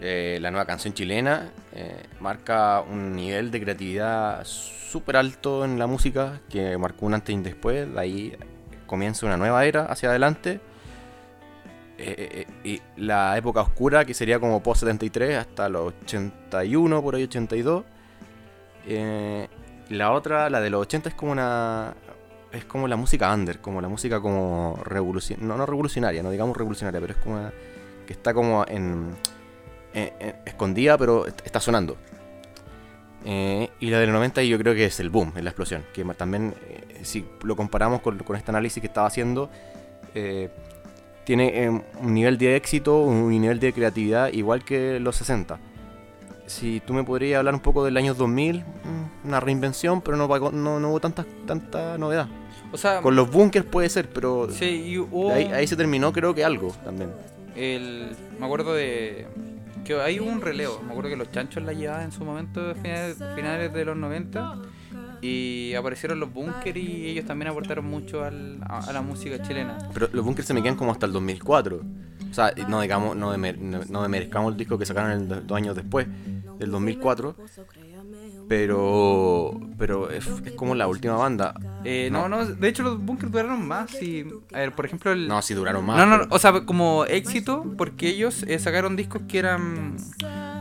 [0.00, 5.86] eh, la nueva canción chilena, eh, marca un nivel de creatividad súper alto en la
[5.86, 8.36] música que marcó un antes y un después, de ahí
[8.88, 10.60] comienza una nueva era hacia adelante.
[12.00, 17.16] Eh, eh, y la época oscura que sería como post 73 hasta los 81 por
[17.16, 17.82] ahí 82
[18.86, 19.48] eh,
[19.90, 21.94] la otra, la de los 80 es como una.
[22.52, 25.46] Es como la música under, como la música como revolucionaria.
[25.46, 27.52] No, no revolucionaria, no digamos revolucionaria, pero es como una-
[28.06, 29.14] que está como en,
[30.46, 31.96] escondida, pero est- está sonando.
[33.24, 35.84] Eh, y la del 90 yo creo que es el boom, es la explosión.
[35.92, 39.50] Que también, eh, si lo comparamos con, con este análisis que estaba haciendo,
[40.14, 40.50] eh,
[41.24, 45.58] tiene eh, un nivel de éxito, un nivel de creatividad igual que los 60.
[46.46, 50.26] Si tú me podrías hablar un poco del año 2000, mm, una reinvención, pero no,
[50.50, 52.28] no, no hubo tanta, tanta novedad.
[52.72, 56.34] o sea, Con los bunkers puede ser, pero sí, hubo ahí, ahí se terminó creo
[56.34, 57.10] que algo también.
[57.54, 59.26] el me acuerdo de
[59.84, 63.18] que hay un relevo, me acuerdo que los chanchos la llevaban en su momento finales,
[63.34, 64.54] finales de los 90
[65.20, 69.78] y aparecieron los bunkers y ellos también aportaron mucho al- a, a la música chilena.
[69.94, 71.80] Pero los bunkers se me quedan como hasta el 2004.
[72.30, 75.40] O sea, no digamos, no, demer- no, no demerezcamos el disco que sacaron el do-
[75.40, 76.06] dos años después,
[76.58, 77.34] del 2004.
[78.48, 81.54] Pero pero es, es como la última banda.
[81.84, 82.28] Eh, no.
[82.28, 85.54] no, de hecho los bunkers duraron más y a ver, por ejemplo, el No, si
[85.54, 85.96] duraron más.
[85.98, 89.96] No, no, pero- o sea, como éxito, porque ellos eh, sacaron discos que eran.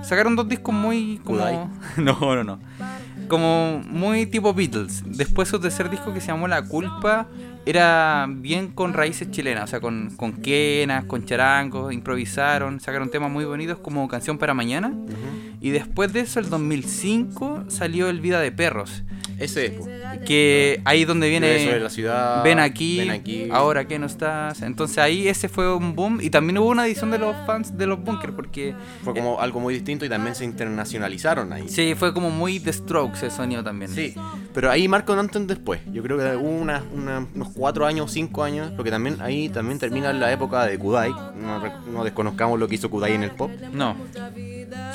[0.03, 1.71] Sacaron dos discos muy como.
[1.97, 2.59] No, no, no.
[3.27, 5.03] Como muy tipo Beatles.
[5.05, 7.27] Después su tercer disco que se llamó La Culpa
[7.65, 13.29] era bien con raíces chilenas, o sea, con, con quenas, con charangos, improvisaron, sacaron temas
[13.29, 14.93] muy bonitos como Canción para Mañana.
[15.59, 19.03] Y después de eso, el 2005, salió El Vida de Perros.
[19.39, 19.71] Ese es.
[19.73, 19.87] po.
[20.25, 22.43] Que ahí donde Viene sobre la ciudad.
[22.43, 23.49] Ven aquí, Ven aquí.
[23.51, 24.61] ahora que no estás.
[24.61, 26.19] Entonces ahí ese fue un boom.
[26.21, 28.33] Y también hubo una edición de los fans de los bunkers.
[28.33, 28.73] Porque
[29.03, 31.67] Fue como algo muy distinto y también se internacionalizaron ahí.
[31.69, 33.91] sí, fue como muy The Strokes el sonido también.
[33.91, 34.13] Sí,
[34.53, 35.81] pero ahí marca un antes después.
[35.91, 39.77] Yo creo que hubo una- una- unos cuatro años, cinco años, porque también ahí también
[39.79, 41.11] termina la época de Kudai.
[41.11, 41.61] No,
[41.91, 43.95] no desconozcamos lo que hizo Kudai en el pop, No,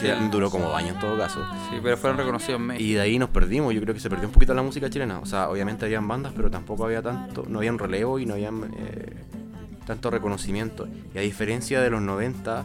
[0.00, 1.40] que duró como años en todo caso.
[1.70, 2.84] sí, pero fueron reconocidos en México.
[2.84, 5.18] Y de ahí nos perdimos, yo creo que se perdió un poquito la música chilena.
[5.20, 8.34] O sea, obviamente habían bandas, pero tampoco había tanto, no había un relevo y no
[8.34, 8.50] había
[9.86, 10.88] tanto reconocimiento.
[11.14, 12.64] Y a diferencia de los 90,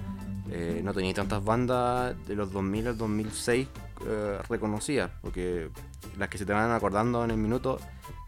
[0.52, 3.68] eh, no tenía tantas bandas de los 2000 al 2006
[4.08, 5.70] eh, reconocidas, porque
[6.18, 7.80] las que se te van acordando en el minuto,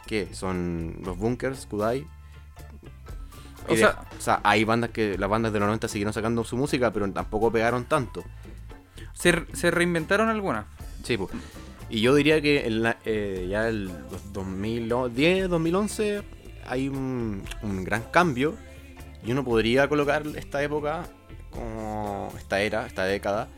[0.08, 2.06] que son los Bunkers, Kudai.
[3.68, 6.92] De- o sea, hay bandas que las bandas de los 90 siguieron sacando su música,
[6.92, 8.24] pero tampoco pegaron tanto.
[9.20, 10.66] Se, reinventaron algunas.
[11.04, 11.32] Sí, pues.
[11.90, 16.22] Y yo diría que en eh, ya el los 2010, 2011
[16.66, 17.44] hay un,
[17.84, 18.56] gran cambio
[19.26, 21.08] y uno podría colocar esta época
[21.50, 23.50] como esta era, esta década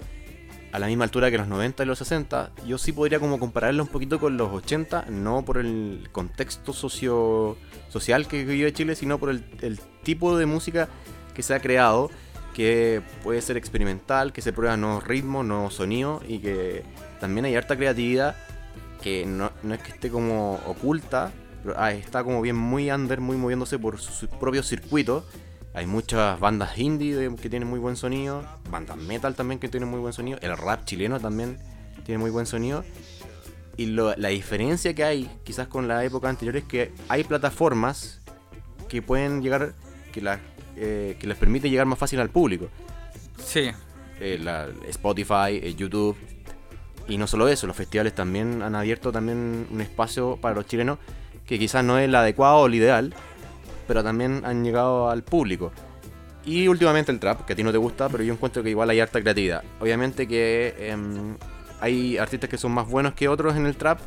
[0.71, 2.51] a la misma altura que los 90 y los 60.
[2.65, 7.57] Yo sí podría como compararla un poquito con los 80, no por el contexto socio,
[7.89, 10.87] social que vive Chile, sino por el tipo de música
[11.35, 12.09] que se ha creado,
[12.53, 16.83] que puede ser experimental, que se prueban nuevos ritmos, nuevos sonidos y que
[17.19, 18.35] también hay harta creatividad
[19.01, 21.31] que no, no es que esté como oculta,
[21.63, 25.25] pero ah, está como bien muy under, muy moviéndose por su, su propio circuito.
[25.73, 29.99] Hay muchas bandas indie que tienen muy buen sonido, bandas metal también que tienen muy
[29.99, 31.57] buen sonido, el rap chileno también
[32.05, 32.83] tiene muy buen sonido.
[33.77, 38.19] Y la diferencia que hay, quizás con la época anterior, es que hay plataformas
[38.89, 39.73] que pueden llegar,
[40.11, 40.41] que, la-
[40.81, 42.67] eh, que les permite llegar más fácil al público.
[43.37, 43.71] Sí.
[44.19, 46.17] Eh, la- Spotify, eh, YouTube.
[47.07, 50.97] Y no solo eso, los festivales también han abierto también un espacio para los chilenos
[51.45, 53.13] que quizás no es el adecuado o el ideal,
[53.87, 55.71] pero también han llegado al público.
[56.45, 58.89] Y últimamente el trap, que a ti no te gusta, pero yo encuentro que igual
[58.89, 59.63] hay harta creatividad.
[59.79, 61.35] Obviamente que em,
[61.81, 63.99] hay artistas que son más buenos que otros en el trap,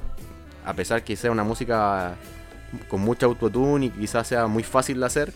[0.64, 2.14] a pesar que sea una música
[2.88, 5.32] con mucha autotune y quizás sea muy fácil de hacer,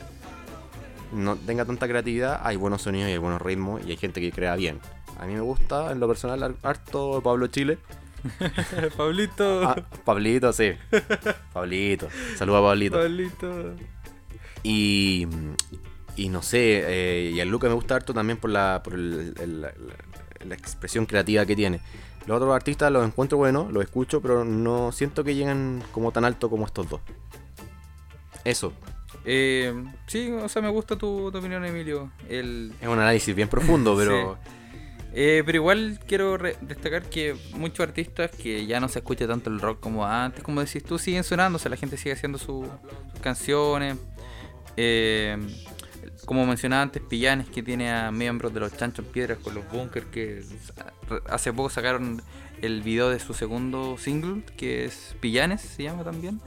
[1.12, 4.30] no tenga tanta creatividad, hay buenos sonidos y hay buenos ritmos y hay gente que
[4.32, 4.80] crea bien.
[5.18, 7.78] A mí me gusta, en lo personal, har- harto Pablo Chile.
[8.96, 9.62] Pablito.
[9.68, 10.72] Ah, Pablito, sí.
[11.52, 12.08] Pablito.
[12.36, 12.96] Saluda a Pablito.
[12.98, 13.74] Pablito.
[14.62, 15.26] Y,
[16.16, 19.34] y no sé, eh, y a Luca me gusta harto también por la, por el-
[19.40, 19.72] el- la,
[20.44, 21.80] la expresión creativa que tiene.
[22.26, 26.24] Los otros artistas los encuentro buenos, los escucho, pero no siento que lleguen como tan
[26.24, 27.00] alto como estos dos.
[28.44, 28.72] Eso,
[29.24, 29.74] Eh,
[30.06, 32.10] sí, o sea, me gusta tu, tu opinión, Emilio.
[32.28, 34.38] El, es un análisis bien profundo, pero
[35.14, 39.48] Eh, pero igual quiero re- destacar que muchos artistas que ya no se escucha tanto
[39.50, 42.68] el rock como antes, como decís tú, siguen sonándose, la gente sigue haciendo su-
[43.12, 43.96] sus canciones.
[44.76, 45.36] Eh,
[46.24, 49.66] como mencionaba antes, Pillanes que tiene a miembros de los Chanchos en Piedras con los
[49.70, 50.42] Bunkers que
[51.28, 52.22] hace poco sacaron
[52.60, 56.40] el video de su segundo single, que es Pillanes, se llama también.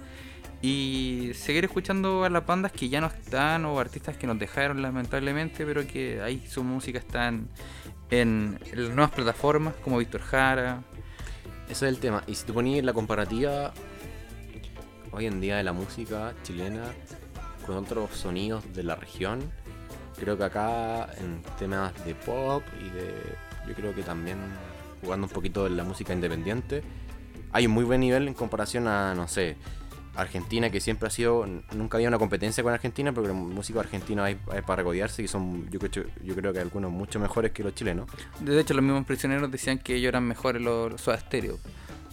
[0.62, 4.82] Y seguir escuchando a las bandas que ya no están o artistas que nos dejaron
[4.82, 7.34] lamentablemente, pero que ahí su música está
[8.12, 10.84] en, las nuevas plataformas como Víctor Jara.
[11.66, 12.24] Ese es el tema.
[12.28, 13.74] Y si te ponías la comparativa
[15.12, 16.84] hoy en día de la música chilena
[17.66, 19.40] con otros sonidos de la región,
[20.20, 23.16] creo que acá en temas de pop y de.
[23.68, 24.38] Yo creo que también
[25.02, 26.84] jugando un poquito en la música independiente,
[27.52, 29.58] hay un muy buen nivel en comparación a, no sé,
[30.22, 31.46] Argentina, que siempre ha sido.
[31.76, 35.28] Nunca había una competencia con Argentina, porque los músicos argentinos hay, hay para regodearse y
[35.28, 38.10] son, yo creo, yo creo que algunos mucho mejores que los chilenos.
[38.40, 41.58] De hecho, los mismos prisioneros decían que ellos eran mejores los, los Soda Stereo.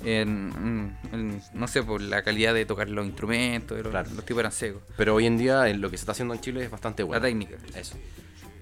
[0.04, 4.08] En, en- no sé, por la calidad de tocar los instrumentos, los, Claro.
[4.14, 4.82] los tipos eran secos.
[4.96, 7.20] Pero hoy en día eh, lo que se está haciendo en Chile es bastante bueno.
[7.20, 7.56] La técnica.
[7.74, 7.96] Eso.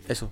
[0.09, 0.31] Eso.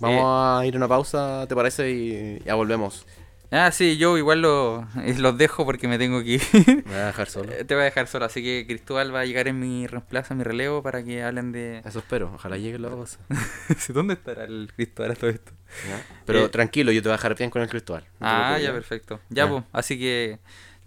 [0.00, 1.90] Vamos a ir a una pausa, ¿te parece?
[1.90, 3.04] Y ya volvemos.
[3.50, 4.86] Ah, sí, yo igual lo-
[5.18, 6.42] los dejo porque me tengo que ir.
[6.66, 7.50] Me voy a dejar solo.
[7.52, 10.38] Te voy a dejar solo, así que Cristóbal va a llegar en mi reemplazo, en
[10.38, 11.78] mi relevo, para que hablen de...
[11.84, 12.30] Eso espero.
[12.34, 13.18] Ojalá llegue la pausa.
[13.88, 15.52] ¿Dónde estará el Cristóbal a todo esto?
[15.88, 16.02] ¿Ya?
[16.26, 18.02] Pero Eh, tranquilo, yo te voy a dejar bien con el Cristóbal.
[18.20, 18.72] No Ah, ¿ya?
[18.72, 19.20] perfecto.
[19.30, 19.50] Ya, Ya.
[19.50, 20.38] pues, así que...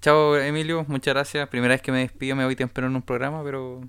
[0.01, 1.47] Chao, Emilio, muchas gracias.
[1.49, 3.81] Primera vez que me despido, me voy temprano en un programa, pero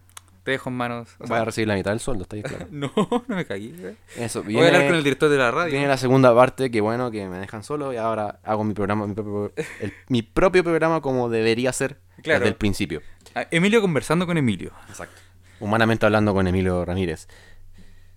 [0.42, 1.08] te dejo en manos.
[1.20, 2.66] o sea- Vas a recibir la mitad del sueldo, está ahí claro.
[2.70, 3.96] No, no me caí.
[4.16, 5.70] Eso, Voy a hablar con el director de la radio.
[5.72, 9.06] viene la segunda parte, que bueno, que me dejan solo y ahora hago mi programa,
[9.06, 12.40] mi propio, el- mi propio programa como debería ser Claro.
[12.40, 13.02] desde el principio.
[13.34, 14.72] Ah, Emilio conversando con Emilio.
[14.88, 15.20] Exacto.
[15.60, 17.28] Humanamente hablando con Emilio Ramírez.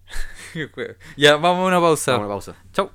[1.18, 2.12] ya, vamos a una pausa.
[2.14, 2.56] Vamos a una pausa.
[2.74, 2.92] Chau.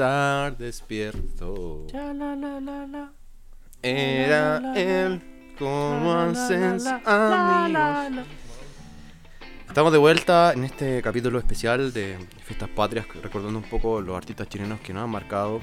[0.00, 1.86] Estar despierto.
[3.82, 5.20] Era él
[5.58, 8.26] como hacen amigos.
[9.68, 14.48] Estamos de vuelta en este capítulo especial de Fiestas Patrias, recordando un poco los artistas
[14.48, 15.60] chilenos que nos han marcado.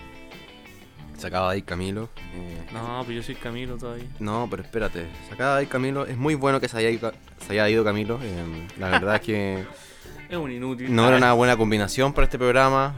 [1.17, 2.09] Se acaba de ir Camilo.
[2.35, 4.05] eh, No, pues yo soy Camilo todavía.
[4.19, 5.07] No, pero espérate.
[5.27, 6.05] Se acaba de ir Camilo.
[6.05, 8.19] Es muy bueno que se haya ido, se haya ido Camilo.
[8.21, 9.65] eh, la verdad es que
[10.29, 10.93] Es un inútil.
[10.93, 12.93] no era una buena combinación para este programa.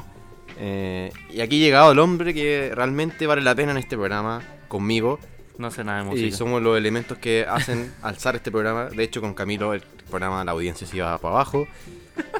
[0.60, 4.42] Eh, y aquí ha llegado el hombre que realmente vale la pena en este programa
[4.68, 5.20] conmigo.
[5.58, 6.38] No sé nada de Y música.
[6.38, 8.86] somos los elementos que hacen alzar este programa.
[8.86, 11.68] De hecho, con Camilo el programa, la audiencia se iba para abajo.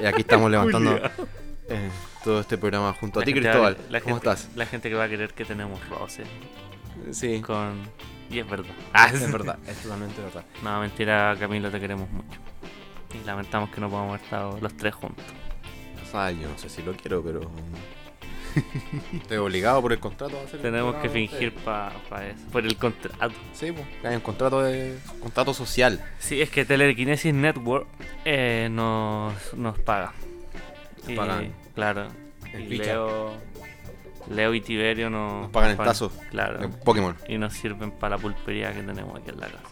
[0.00, 0.96] Y aquí estamos levantando
[1.68, 1.88] eh,
[2.24, 3.74] todo este programa junto a ti, Cristóbal.
[3.76, 4.48] va- la ¿Cómo gente- estás?
[4.56, 6.24] La gente que va a querer que tenemos roce.
[7.12, 7.80] Sí, Con...
[8.30, 8.74] Y es verdad.
[9.12, 10.44] es verdad, es totalmente verdad.
[10.62, 12.38] No, mentira, Camilo, te queremos mucho.
[13.20, 15.24] Y lamentamos que no podamos haber estado los tres juntos.
[16.06, 17.40] O sea, yo no sé si lo quiero, pero.
[19.12, 21.92] Estoy obligado por el contrato a hacer el Tenemos que fingir para
[22.28, 22.38] eso.
[22.52, 23.34] Por el contrato.
[23.52, 23.86] Sí, pues.
[24.04, 24.98] Hay un contrato de.
[25.20, 26.02] contrato social.
[26.18, 27.86] Sí, es que Telekinesis Network
[28.24, 30.12] eh, nos, nos paga.
[31.06, 31.52] Nos pagan.
[31.74, 32.08] Claro.
[32.52, 32.78] En Y.
[32.78, 33.32] Leo,
[34.28, 36.12] Leo y Tiberio nos, Nos pagan en tazo.
[36.30, 36.58] Claro.
[36.58, 37.16] de Pokémon.
[37.28, 39.68] Y nos sirven para la pulpería que tenemos aquí en la casa.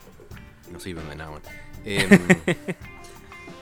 [0.73, 1.33] No sirven de nada.
[1.85, 2.09] Em,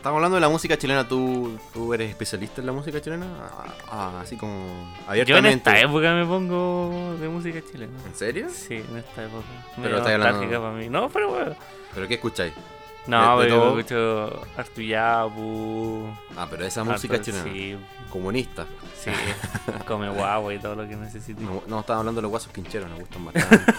[0.07, 1.09] Estamos hablando de la música chilena.
[1.09, 3.26] ¿Tú, tú eres especialista en la música chilena?
[3.42, 4.54] Ah, ah, así como.
[4.54, 5.68] Yo en Abiertamente.
[5.68, 7.92] esta época me pongo de música chilena.
[8.07, 8.46] ¿En serio?
[8.48, 9.42] Sí, en esta época.
[9.82, 10.88] Pero estáis hablando- para mí.
[10.88, 11.57] No, pero bueno.
[11.92, 12.52] ¿Pero qué escucháis?
[13.09, 16.07] No, ¿De- de pero yo escucho Artuyapu.
[16.36, 17.42] Ah, pero esa música chilena.
[17.42, 17.76] Sí,
[18.09, 18.64] Comunista.
[18.96, 19.11] sí.
[19.88, 21.42] come guagua y todo lo que necesite.
[21.42, 23.72] No, no estaba hablando de los guasos quincheros, nos gustan bastante.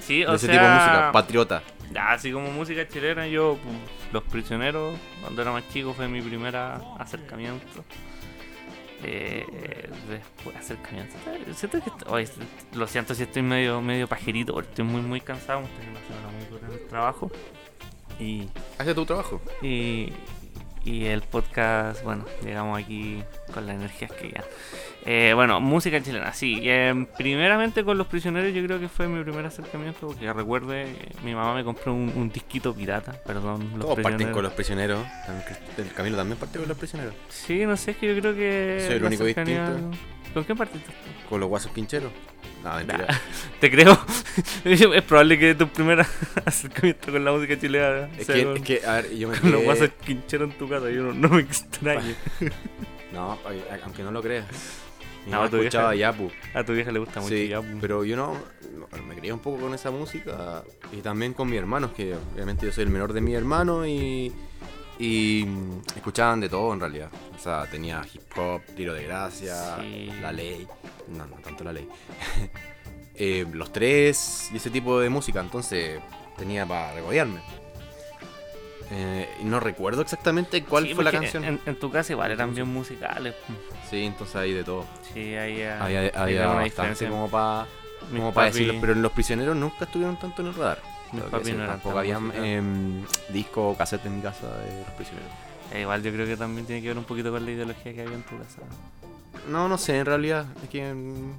[0.00, 1.62] Sí, de o ese sea, tipo de música, patriota.
[1.92, 3.74] Ya, así como música chilena, yo, pues,
[4.12, 7.84] Los Prisioneros, cuando era más chico, fue mi primer acercamiento.
[9.04, 11.14] Eh, después, acercamiento.
[11.54, 12.28] Siento que, estoy- oye,
[12.74, 15.60] lo siento si estoy medio, medio pajerito, porque estoy muy, muy cansado.
[15.60, 17.30] Hemos tenido una semana muy dura en el trabajo.
[18.18, 19.40] Y, Hace tu trabajo.
[19.62, 20.12] y,
[20.84, 23.22] y el podcast, bueno, llegamos aquí
[23.54, 24.44] con las energías que ya.
[25.06, 26.60] Eh, bueno, música chilena, sí.
[26.64, 30.86] eh, primeramente con Los Prisioneros yo creo que fue mi primer acercamiento, porque recuerde,
[31.24, 33.70] mi mamá me compró un, un disquito pirata, perdón.
[33.76, 34.34] Los Todos parten Prisioneros.
[34.34, 35.06] con los prisioneros.
[35.78, 37.14] El Camilo también partió con los prisioneros.
[37.30, 38.84] Sí, no sé, es que yo creo que...
[38.86, 39.96] Soy el único cercanía- distinto.
[40.34, 40.90] ¿Con qué partiste?
[41.30, 42.12] Con los guasos quincheros.
[42.62, 43.06] No, mentira.
[43.60, 43.98] Te creo.
[44.64, 46.04] es probable que tu primer
[46.44, 49.38] acercamiento con la música chilena Es sea que, con, es que, a ver, yo me
[49.38, 50.90] con los guasos quincheros en tu casa.
[50.90, 52.14] Yo no, no me extraño.
[53.12, 53.38] No,
[53.84, 54.44] aunque no lo creas.
[55.26, 56.30] Mi No, mamá tu escuchaba vieja- Yapu.
[56.54, 57.60] A tu vieja le gusta mucho Sí, ya.
[57.60, 57.76] pues.
[57.80, 60.62] pero yo no, no, me crié un poco con esa música
[60.92, 64.32] y también con mis hermanos, que obviamente yo soy el menor de mis hermanos y,
[64.98, 65.46] y
[65.96, 67.10] escuchaban de todo en realidad.
[67.36, 70.10] O sea, tenía hip hop, tiro de gracia, Sí.
[70.22, 70.66] la ley,
[71.08, 71.88] no, no tanto la ley.
[73.20, 76.00] Eh, los tres y ese tipo de música, entonces
[76.36, 77.40] tenía para regodearme.
[78.92, 81.44] Eh, no recuerdo exactamente cuál Sí, fue la canción.
[81.44, 83.34] En, en tu casa igual eran bien musicales.
[83.90, 84.84] Sí, entonces hay de todo.
[85.14, 87.66] Sí, ahí Había, hay había una bastante como para
[88.10, 90.78] como para papi- decirlo, pero los prisioneros nunca estuvieron tanto en el radar.
[91.12, 92.58] Mis decir, no tampoco había musicales.
[92.58, 95.30] em, disco o cassette en mi casa de los prisioneros.
[95.72, 98.02] Eh, igual yo creo que también tiene que ver un poquito con la ideología que
[98.02, 98.60] había en tu casa.
[99.48, 101.32] No, no sé, en realidad, es que em,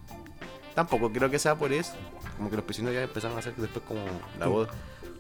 [0.73, 1.93] tampoco creo que sea por eso.
[2.37, 4.01] Como que los prisioneros ya empezaron a hacer después como
[4.39, 4.51] la Tú.
[4.51, 4.69] voz,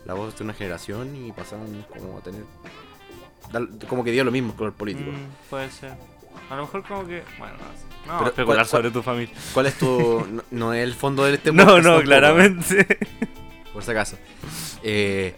[0.05, 2.43] la voz de una generación y pasaron como a tener
[3.87, 5.09] como que dio lo mismo color político.
[5.11, 5.93] Mm, puede ser.
[6.49, 7.23] A lo mejor como que...
[7.37, 7.89] Bueno, no.
[8.13, 9.35] No, Pero, especular ¿cuál- sobre tu familia.
[9.53, 12.85] ¿Cuál es tu no, no es el fondo de este No, no, claramente.
[13.73, 14.17] Por si acaso.
[14.81, 15.35] Eh,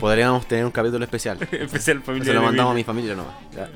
[0.00, 1.36] podríamos tener un capítulo especial.
[1.52, 2.28] Especial familia.
[2.28, 3.34] Se lo mandamos a mi familia nomás.
[3.54, 3.68] ya.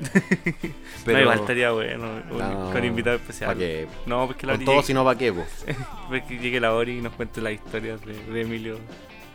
[1.05, 2.21] no, igual estaría bueno.
[2.31, 3.51] No, con invitado especial.
[3.53, 3.87] ¿pa' qué?
[4.07, 5.31] No, pues que la Con todo, llegue- si no, ¿para qué?
[5.31, 8.79] pues que llegue la Ori y nos cuente las historias de, de Emilio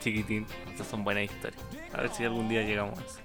[0.01, 0.45] chiquitín.
[0.71, 1.63] Estas son buenas historias.
[1.95, 3.19] A ver si algún día llegamos a eso.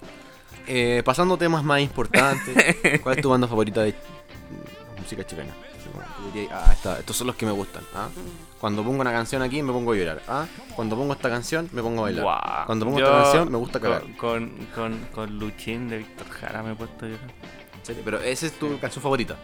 [0.68, 5.54] Eh, pasando a temas más importantes, ¿cuál es tu banda favorita de mm, música chilena?
[6.52, 7.84] Ah, esta- estos son los que me gustan.
[7.96, 8.10] ¿ah?
[8.60, 10.22] Cuando pongo una canción aquí me pongo a llorar.
[10.28, 10.46] ¿ah?
[10.76, 12.66] Cuando pongo esta canción me pongo a bailar.
[12.66, 14.04] Cuando pongo Yo esta canción me gusta cagar.
[14.18, 17.32] Con, con, con, Luchín de Víctor Jara me he puesto a llorar.
[18.04, 19.38] Pero esa es tu canción favorita.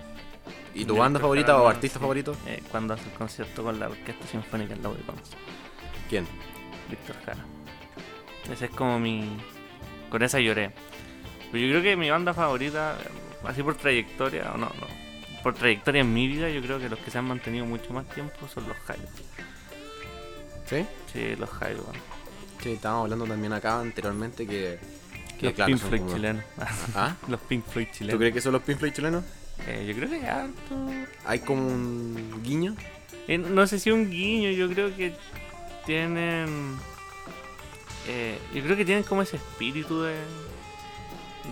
[0.76, 2.01] ¿Y tu De banda Víctor favorita Jara, o artista sí.
[2.01, 2.36] favorito?
[2.47, 5.36] Eh, cuando hace el concierto con la Orquesta Sinfónica en la Conce.
[6.09, 6.28] ¿Quién?
[6.89, 7.45] Víctor Jara.
[8.51, 9.38] Ese es como mi.
[10.09, 10.74] Con esa lloré.
[11.53, 12.97] Pero yo creo que mi banda favorita,
[13.45, 14.87] así por trayectoria, o no, no.
[15.43, 18.05] Por trayectoria en mi vida, yo creo que los que se han mantenido mucho más
[18.09, 19.09] tiempo son los Jaivas.
[20.65, 20.85] ¿Sí?
[21.11, 21.85] Sí, los Jaivas.
[22.61, 24.79] Sí, estábamos hablando también acá anteriormente que,
[25.39, 26.43] que Los claro, Pink Floyd como- chilenos.
[26.95, 27.15] ¿Ah?
[27.27, 28.17] Los Pink Floyd ¿Tú chilenos.
[28.19, 29.23] crees que son los Pink Floyd chilenos?
[29.67, 30.89] Eh, yo creo que harto.
[31.25, 32.75] Hay como un guiño.
[33.27, 35.13] Eh, no sé si un guiño, yo creo que
[35.85, 36.75] tienen.
[38.07, 40.15] eh, yo creo que tienen como ese espíritu de.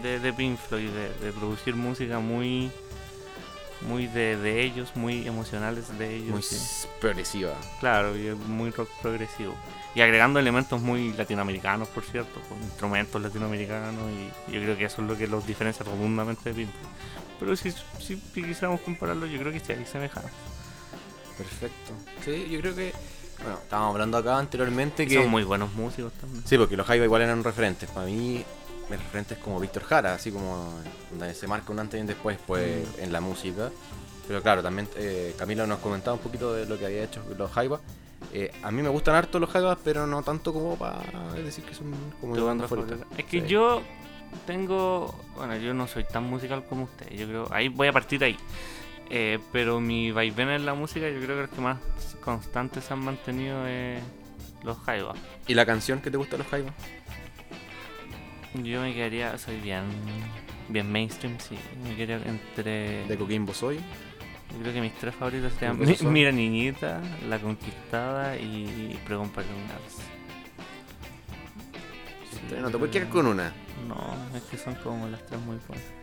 [0.03, 2.71] De, de Pink Floyd, de, de producir música muy.
[3.87, 6.31] muy de, de ellos, muy emocionales de ellos.
[6.31, 6.87] Muy sí.
[6.99, 7.53] progresiva.
[7.79, 9.55] Claro, y es muy rock progresivo.
[9.93, 14.03] Y agregando elementos muy latinoamericanos, por cierto, con instrumentos latinoamericanos,
[14.47, 16.93] y yo creo que eso es lo que los diferencia rotundamente de Pink Floyd.
[17.39, 19.79] Pero si, si quisiéramos compararlo, yo creo que sí hay.
[21.37, 21.93] Perfecto.
[22.23, 22.93] Sí, yo creo que.
[23.41, 25.15] Bueno, estábamos hablando acá anteriormente que.
[25.15, 26.43] son muy buenos músicos también.
[26.45, 27.89] Sí, porque los Jaiba igual eran referentes.
[27.89, 28.45] Para mí,
[28.99, 30.73] referentes como Víctor Jara, así como
[31.11, 33.69] donde se marca un antes y un después pues, en la música.
[34.27, 37.51] Pero claro, también eh, Camilo nos comentaba un poquito de lo que había hecho los
[37.51, 37.79] Jaiba.
[38.33, 41.01] Eh, a mí me gustan harto los Jaivas, pero no tanto como para
[41.43, 42.95] decir que son como mi banda favorita.
[43.17, 43.47] Es que Sí.
[43.47, 43.81] yo
[44.45, 45.13] tengo.
[45.35, 47.09] Bueno, yo no soy tan musical como usted.
[47.09, 47.47] Yo creo.
[47.51, 48.37] Ahí voy a partir de ahí.
[49.09, 51.77] Eh, pero mi vaivén en la música, yo creo que los que más
[52.23, 54.01] constantes se han mantenido es
[54.63, 55.13] los Jaiba.
[55.47, 56.73] ¿Y la canción que te gusta de los Jaivas?
[58.55, 59.37] Yo me quedaría.
[59.37, 59.83] Soy bien.
[60.69, 61.57] Bien mainstream, sí.
[61.83, 63.05] Me quedaría entre.
[63.07, 63.77] De Coquimbo Soy.
[63.77, 66.11] Yo creo que mis tres favoritos sean ¿Cuáles son?
[66.11, 69.97] Mira Niñita, La Conquistada y Pregón para Criminales.
[72.59, 73.53] No te puedes quedar con una.
[73.87, 73.95] No,
[74.35, 76.00] es que son como las tres muy buenas.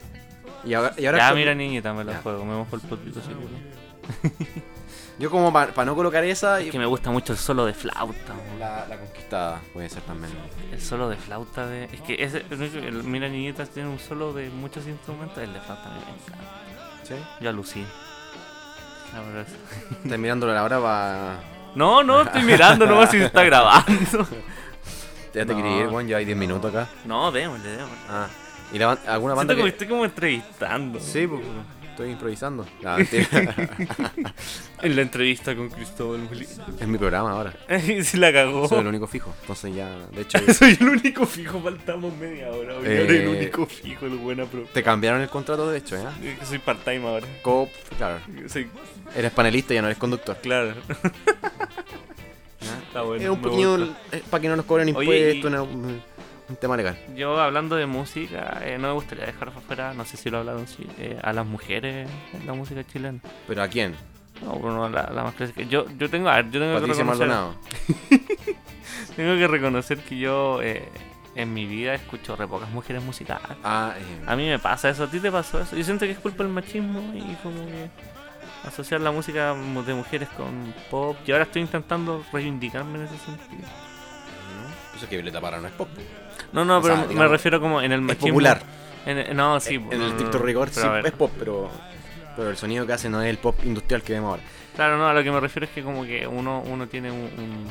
[0.69, 2.19] Y ahora, y ahora Ya, mira niñita, me la Ya.
[2.23, 4.39] juego, me mojo el potito si quiero.
[5.19, 6.61] Yo como para no colocar esa...
[6.61, 8.35] Es que me gusta mucho el solo de flauta.
[8.61, 10.31] La, la conquistada puede ser también.
[10.71, 11.85] El solo de flauta de.
[11.87, 15.89] Es que ese, el Mira Niñitas tiene un solo de muchos instrumentos, el de flauta
[15.89, 16.45] me encanta.
[17.03, 17.15] ¿Sí?
[17.41, 17.89] Yo alucino.
[19.13, 21.41] La verdad es- Estás mirándolo ahora para...
[21.75, 23.93] No, no, estoy mirando, no sé si está grabando.
[25.35, 25.57] Ya te No.
[25.57, 26.89] quería ir, Juan, ya hay 10 minutos acá.
[27.05, 27.97] No, démosle, démosle.
[28.09, 28.29] Ah.
[28.73, 29.69] ¿Y la, alguna banda Siento como que...?
[29.71, 31.01] estoy como entrevistando.
[31.01, 31.43] Sí, pues,
[31.91, 32.67] estoy improvisando.
[32.83, 32.97] No.
[34.81, 37.53] En la entrevista con Cristóbal es mi programa ahora.
[38.05, 38.69] Se la cagó.
[38.69, 39.35] Soy el único fijo.
[39.41, 42.75] Entonces ya, de hecho, Soy el único fijo, faltamos media hora.
[42.85, 44.63] Eh, ahora el único fijo, el buena pro.
[44.73, 45.97] te cambiaron el contrato, de hecho.
[45.97, 47.27] Eh, Soy part-time ahora.
[47.43, 48.21] Cop, claro.
[48.47, 48.69] Soy,
[49.17, 50.37] Eres panelista, ya no eres conductor.
[50.43, 50.75] claro.
[52.87, 53.97] Está bueno, es un pequeño...
[54.31, 56.18] para que no nos cobren Oye, impuestos, y- no-
[56.49, 56.99] un, tema legal.
[57.17, 60.41] Yo hablando de música, eh, no me gustaría dejar afuera, no sé si lo he
[60.41, 63.21] hablado sí, eh, a las mujeres en la música chilena.
[63.47, 63.95] ¿Pero a quién?
[64.43, 65.63] No, Bruno, la, la más clásica.
[65.63, 67.55] Yo, yo tengo, a ver, yo tengo que reconocer, Maldonado.
[69.17, 70.89] tengo que reconocer que yo eh,
[71.35, 73.47] en mi vida escucho re pocas mujeres musicales.
[73.65, 73.95] Ah,
[74.27, 75.77] A mí me pasa eso, a ti te pasó eso.
[75.77, 77.91] Yo siento que es culpa del machismo y como que
[78.67, 81.17] asociar la música de mujeres con pop.
[81.27, 83.63] Y ahora estoy intentando reivindicarme en ese sentido.
[83.63, 84.91] ¿no?
[84.91, 85.89] Pues es que Violeta Parra no es pop.
[86.53, 88.29] No, no, O pero sea, me refiero como en el Es machismo.
[88.29, 88.63] popular.
[89.07, 89.75] En- no, sí.
[89.77, 91.71] en el TikTok no, rigor sí es pop, pero,
[92.37, 94.43] pero el sonido que hace no es el pop industrial que vemos ahora.
[94.75, 97.19] Claro, no, a lo que me refiero es que como que uno, uno tiene un,
[97.21, 97.67] un,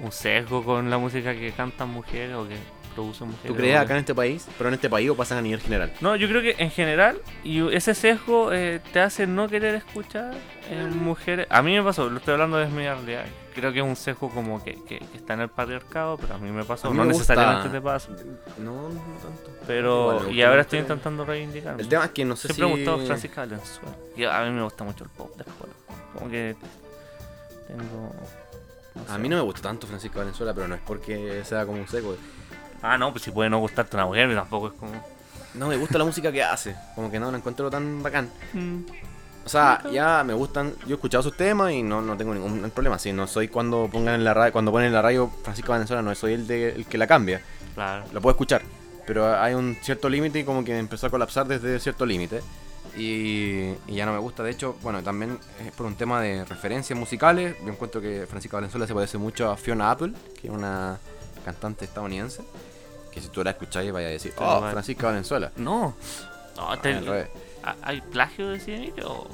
[0.00, 2.56] un sesgo con la música que cantan mujeres o que
[2.98, 3.46] producen mujeres.
[3.48, 4.46] ¿Tú crees acá en este país?
[4.58, 5.92] Pero en este país o pasan a nivel general.
[6.00, 10.34] No, yo creo que en general, y ese sesgo eh, te hace no querer escuchar
[10.70, 11.46] eh, mujeres.
[11.50, 13.24] A mí me pasó, lo estoy hablando desde mi realidad.
[13.54, 16.38] Creo que es un sesgo como que, que- que está en el patriarcado, pero a
[16.38, 16.90] mí me pasó.
[16.90, 18.10] Mí no me necesariamente te pasa.
[18.58, 19.50] No, no tanto.
[19.66, 21.82] Pero, Igual y ahora estoy intentando reivindicarme.
[21.82, 22.84] El tema es que no sé Siempre me si...
[22.90, 23.96] gustó Francisca Valenzuela.
[24.16, 25.70] Y a mí me gusta mucho el pop después.
[26.14, 26.56] Como que
[27.66, 28.12] tengo.
[28.94, 31.78] no A mí no me gusta tanto Francisco Valenzuela, pero no es porque sea como
[31.80, 32.16] un seco.
[32.82, 34.92] Ah, no, pues si puede no gustarte una mujer, tampoco es como.
[35.54, 36.76] No me gusta la música que hace.
[36.94, 38.30] Como que no la encuentro tan bacán.
[38.52, 38.78] mm,
[39.44, 40.74] O sea, ya me gustan.
[40.86, 42.98] Yo he escuchado sus temas y no, no tengo ningún problema.
[42.98, 46.02] Si no soy cuando pongan en la radio, cuando ponen en la radio Francisco Valenzuela,
[46.02, 47.42] no soy el, de, el que la cambia.
[47.74, 48.04] Claro.
[48.12, 48.62] Lo puedo escuchar.
[49.06, 52.42] Pero hay un cierto límite y como que empezó a colapsar desde cierto límite.
[52.96, 54.42] Y, y ya no me gusta.
[54.42, 57.56] De hecho, bueno, también es por un tema de referencias musicales.
[57.64, 60.98] Yo encuentro que Francisco Valenzuela se parece mucho a Fiona Apple, que es una
[61.52, 62.42] cantante estadounidense.
[63.12, 64.72] Que si tú la escucháis vaya a decir, oh, vale.
[64.72, 65.50] Francisco Valenzuela.
[65.56, 65.94] No.
[66.56, 67.28] No, te- revés.
[67.64, 69.26] ¿ha- ¿Hay plagio de cine o.?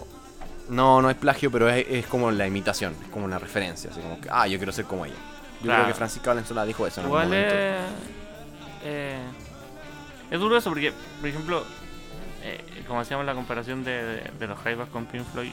[0.69, 3.91] No, no es plagio, pero es, es como la imitación, es como una referencia.
[3.91, 5.15] Así como que, ah, yo quiero ser como ella.
[5.61, 5.83] Yo Claro.
[5.83, 7.55] creo que Francisco Valenzuela dijo eso en algún Igual momento.
[7.55, 7.81] es.
[8.85, 9.19] eh,
[10.31, 11.65] es duro eso porque, por ejemplo,
[12.43, 15.53] eh, como hacíamos la comparación de, de, de los Jaivas con Pink Floyd,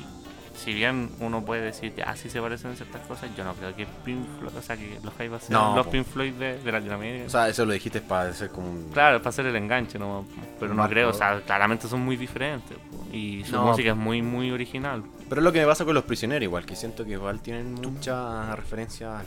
[0.64, 3.76] si bien uno puede decir que así se parecen en ciertas cosas, yo no creo
[3.76, 5.92] que Pink Floyd, o sea, que los Jaivas sean No, los po.
[5.92, 7.26] Pink Floyd de, de Latinoamérica.
[7.26, 8.90] O sea, eso lo dijiste para ser como un...
[8.92, 10.26] Claro, es para hacer el enganche, ¿no?
[10.60, 13.66] pero no creo, o sea, claramente son muy diferentes po, y su No.
[13.66, 15.04] música es muy, muy original.
[15.28, 17.74] Pero es lo que me pasa con los prisioneros igual, que siento que igual tienen
[17.74, 19.24] mucha referencia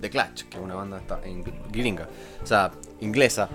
[0.00, 2.08] The Clash, que es una banda esta- en- gringa,
[2.42, 2.70] o sea,
[3.00, 3.48] inglesa.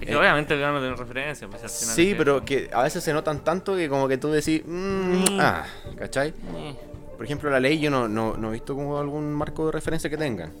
[0.00, 1.46] Es que Eh, obviamente van a tener referencia.
[1.48, 4.28] Pues, al final Sí, pero que a veces se notan tanto que como que tú
[4.30, 4.70] decís, mm,
[5.34, 5.40] Mm.
[5.40, 5.64] ah,
[5.98, 6.28] ¿cachai?
[6.56, 6.76] Eh.
[7.16, 10.08] Por ejemplo, la ley yo no, no, no he visto como algún marco de referencia
[10.08, 10.52] que tengan.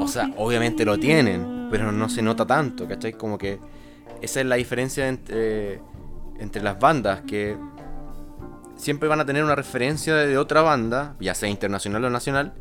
[0.00, 3.12] O sea, obviamente lo tienen, pero no se nota tanto, ¿cachai?
[3.12, 3.58] Como que
[4.20, 5.80] esa es la diferencia entre,
[6.38, 7.56] entre las bandas, que
[8.76, 12.52] siempre van a tener una referencia de otra banda, ya sea internacional o nacional,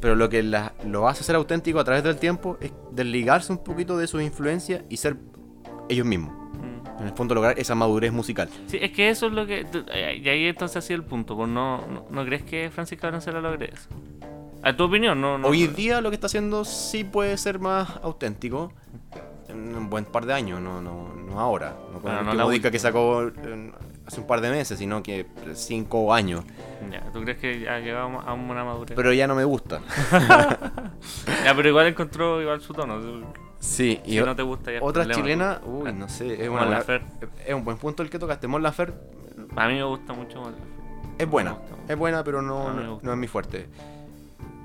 [0.00, 3.58] pero lo que la- lo hace ser auténtico a través del tiempo es desligarse un
[3.62, 5.16] poquito de sus influencias y ser
[5.88, 6.32] ellos mismos.
[6.32, 7.00] Mm.
[7.02, 8.48] En el fondo lograr esa madurez musical.
[8.66, 9.66] Sí, es que eso es lo que.
[9.92, 11.36] eh, Y ahí entonces ha sido el punto.
[11.36, 13.88] Pues no, no, ¿no crees que Francisco Valenzuela logre eso?
[14.62, 15.38] A tu opinión, no.
[15.38, 18.72] no Hoy día lo que está haciendo sí puede ser más auténtico.
[19.48, 21.74] En un buen par de años, no, no, no ahora.
[21.92, 23.72] No con el no último disco que sacó eh,
[24.10, 26.42] hace un par de meses, sino que cinco años.
[26.90, 28.96] Ya, ¿Tú crees que ha llegado a una madurez?
[28.96, 29.80] Pero ya no me gusta.
[31.44, 33.00] Ya, pero igual encontró igual su tono.
[33.58, 34.80] Sí, y Si no te gusta ya.
[34.80, 35.14] problema.
[35.14, 37.28] chilenas, uy, no sé, es, una- Laferte.
[37.46, 38.46] es un buen punto el que tocaste.
[38.48, 38.98] Mon Laferte
[39.56, 40.40] A mí me gusta mucho.
[40.40, 40.54] Mon
[41.18, 41.56] es buena,
[41.88, 43.66] es buena, pero no, no, es mi fuerte.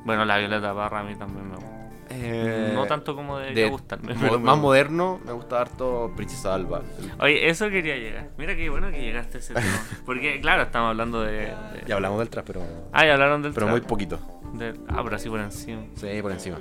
[0.06, 1.75] Bueno, la Violeta Parra a mí también me gusta.
[2.10, 4.16] Eh, no tanto como debería de- gustarme.
[4.20, 6.82] pero más moderno, me gusta harto Princesa Alba.
[7.20, 8.30] Oye, eso quería llegar.
[8.38, 9.68] Mira qué bueno que llegaste a ese tema.
[10.06, 11.32] Porque, claro, estamos hablando de.
[11.32, 11.54] de-
[11.88, 12.62] Ya hablamos del trap, pero,
[12.94, 13.78] Ah, ya hablaron del pero trap.
[13.80, 14.20] muy poquito.
[14.54, 15.82] Del- Ah, pero así por encima.
[15.96, 16.60] Sí, por encima.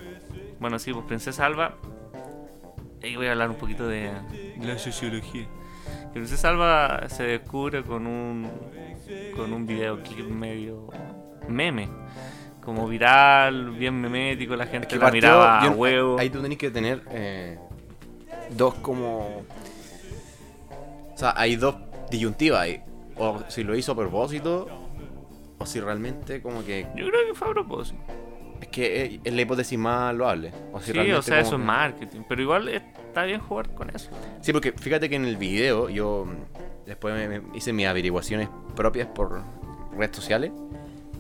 [0.61, 1.75] Bueno, sí, pues Princesa Alba.
[3.03, 4.11] Ahí voy a hablar un poquito de
[4.61, 5.47] la sociología.
[6.13, 8.49] Que Princesa Alba se descubre con un
[9.37, 10.89] con un videoclip medio
[11.49, 11.89] meme.
[12.65, 16.19] Como viral, bien memético, la gente que la partió- miraba a huevo.
[16.19, 17.59] Ahí tú tenés que tener eh,
[18.51, 19.43] dos como.
[21.15, 21.77] O sea, hay dos
[22.11, 22.81] disyuntivas ahí.
[23.17, 24.67] O si lo hizo a propósito,
[25.59, 26.87] o si realmente como que.
[26.97, 27.99] Yo creo que fue a propósito.
[28.61, 30.51] Es que es, es la hipótesis más loable.
[30.73, 32.21] O si Sí, o sea, eso es marketing.
[32.29, 34.11] Pero igual está bien jugar con eso.
[34.41, 36.27] Sí, porque fíjate que en el video yo
[36.87, 39.43] después me, me hice mis averiguaciones propias por
[39.97, 40.51] redes sociales.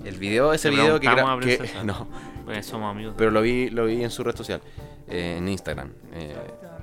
[0.04, 1.14] El video, ese video que, a
[1.84, 2.06] no,
[2.44, 3.14] Pues somos amigos.
[3.16, 4.60] pero lo vi, lo vi en su red social,
[5.08, 5.92] eh, en Instagram.
[6.12, 6.36] Eh,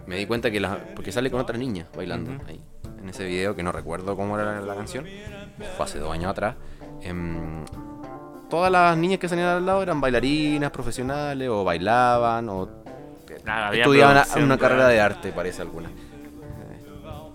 [0.07, 2.59] me di cuenta que la, porque sale con otra niña bailando ahí,
[2.99, 5.05] en ese video que no recuerdo cómo era la, la canción,
[5.77, 6.55] fue hace dos años atrás.
[7.01, 7.63] Em,
[8.49, 12.67] todas las niñas que salían al lado eran bailarinas profesionales o bailaban o
[13.45, 15.89] había estudiaban una carrera de arte, parece alguna.
[15.89, 16.83] Eh,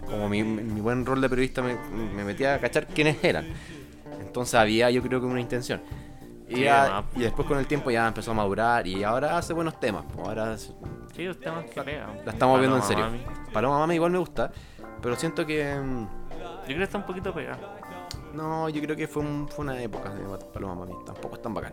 [0.05, 1.77] Como mi, mi buen rol de periodista me,
[2.15, 3.47] me metía a cachar quiénes eran.
[4.37, 5.81] Entonces había yo creo que una intención.
[6.47, 7.05] Y, Sí, ya- además.
[7.17, 10.05] y después con el tiempo ya empezó a madurar y ahora hace buenos temas.
[10.19, 12.19] Ahora Sí, los temas que pegan.
[12.23, 13.07] la estamos viendo en serio.
[13.07, 13.25] Mami.
[13.51, 14.53] Paloma Mami igual me gusta,
[15.01, 15.75] pero siento que...
[15.75, 17.59] mm, Yo creo que está un poquito pegado.
[18.35, 20.23] No, yo creo que fue, un- fue una época de
[20.53, 20.93] Paloma Mami.
[21.07, 21.73] Tampoco es tan bacán.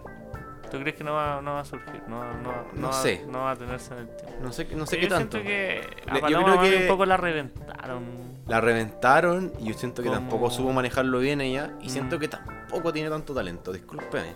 [0.74, 2.02] ¿Tú crees que no va, no va a surgir?
[2.08, 3.24] No, no, no, No va, sé.
[3.30, 4.34] no va a tenerse en el tiempo.
[4.42, 5.38] No sé, no sé Sí, qué yo tanto.
[5.38, 8.04] siento que a yo creo que- un poco la reventaron.
[8.48, 11.74] La reventaron y yo siento que Como- tampoco supo manejarlo bien ella.
[11.80, 11.90] Y Mm.
[11.90, 13.72] siento que tampoco tiene tanto talento.
[13.72, 14.34] Discúlpeme.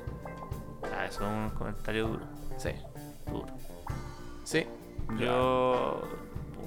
[0.96, 2.26] Ah, eso es un comentario duro.
[2.58, 2.70] Sí.
[3.32, 3.48] duro.
[4.44, 4.66] Sí.
[5.20, 6.02] Yo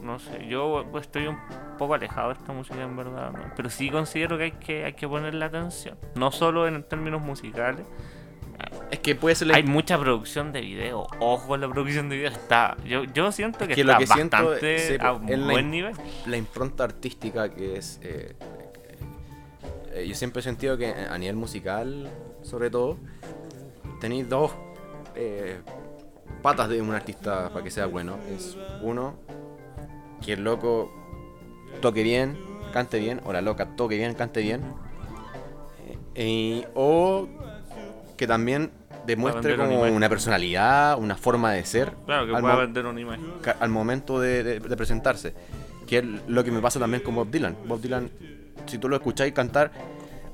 [0.02, 1.38] no sé, yo estoy un
[1.78, 5.06] poco alejado de esta música en verdad, pero sí considero que hay que hay que
[5.08, 7.86] ponerle atención, no solo en términos musicales.
[8.90, 12.30] Es que puede ser la Hay mucha producción de video, ojo la producción de video,
[12.30, 15.94] está yo, yo siento que, que lo está que bastante a la buen im- nivel.
[16.26, 18.00] la impronta artística que es.
[18.02, 18.34] eh,
[19.92, 22.08] eh, yo siempre he sentido que a nivel musical,
[22.42, 22.96] sobre todo,
[24.00, 24.52] tenéis dos
[25.14, 25.60] eh,
[26.42, 28.16] patas de un artista para que sea bueno.
[28.34, 29.14] Es uno,
[30.24, 30.92] que el loco
[31.80, 32.36] toque bien,
[32.72, 34.62] cante bien, o la loca toque bien, cante bien.
[36.14, 37.28] Y- o
[38.20, 38.70] que también
[39.06, 39.94] demuestre una como imagen.
[39.94, 41.92] una personalidad, una forma de ser.
[42.04, 43.24] Claro, que al pueda vender una imagen.
[43.58, 45.32] al momento de, de- de presentarse.
[45.86, 47.56] Que es lo que me pasa también con Bob Dylan.
[47.66, 48.10] Bob Dylan,
[48.66, 49.72] si tú lo escucháis cantar,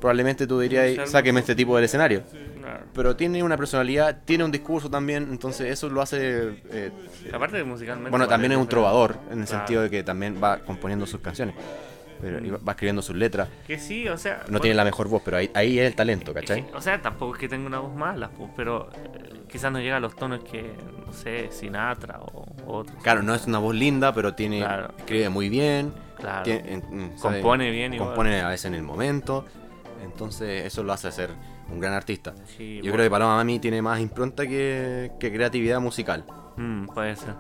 [0.01, 2.25] probablemente tú dirías, sáqueme este tipo del escenario.
[2.61, 2.87] Claro.
[2.93, 6.61] Pero tiene una personalidad, tiene un discurso también, entonces eso lo hace...
[6.73, 6.91] eh,
[7.33, 8.11] Aparte de musicalmente.
[8.11, 9.61] bueno, también es un trovador, en el Claro.
[9.61, 11.55] sentido de que también va componiendo sus canciones.
[12.21, 13.49] Pero, va escribiendo sus letras.
[13.67, 14.37] Que sí, o sea.
[14.39, 16.67] No bueno, tiene la mejor voz, pero ahí, ahí es el talento, ¿cachai?
[16.67, 19.79] que, o sea, tampoco es que tenga una voz mala, pues, pero eh, quizás no
[19.81, 20.75] llega a los tonos que,
[21.07, 22.97] no sé, Sinatra o otros.
[23.03, 24.95] Claro, no es una voz linda, pero tiene Claro.
[24.99, 25.93] escribe muy bien.
[26.17, 26.45] Claro.
[26.45, 26.83] tiene-
[27.19, 28.09] sabe- Compone bien igual.
[28.11, 29.45] Compone a veces en el momento.
[30.03, 31.31] Entonces eso lo hace ser
[31.71, 32.35] un gran artista.
[32.57, 32.93] Sí, Yo bueno.
[32.95, 36.25] creo que Paloma Mami tiene más impronta que, que creatividad musical.
[36.57, 37.35] Mm, puede ser.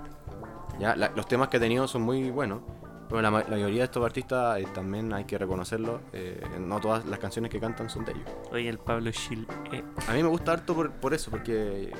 [0.78, 0.94] ¿ya?
[0.96, 2.60] La- los temas que ha tenido son muy buenos.
[3.08, 6.00] Pero la, la mayoría de estos artistas eh, también hay que reconocerlo.
[6.12, 8.24] eh, no todas las canciones que cantan son de ellos.
[8.52, 9.46] Oye, el Pablo Schill.
[9.72, 11.92] eh, A mí me gusta harto por, por eso, porque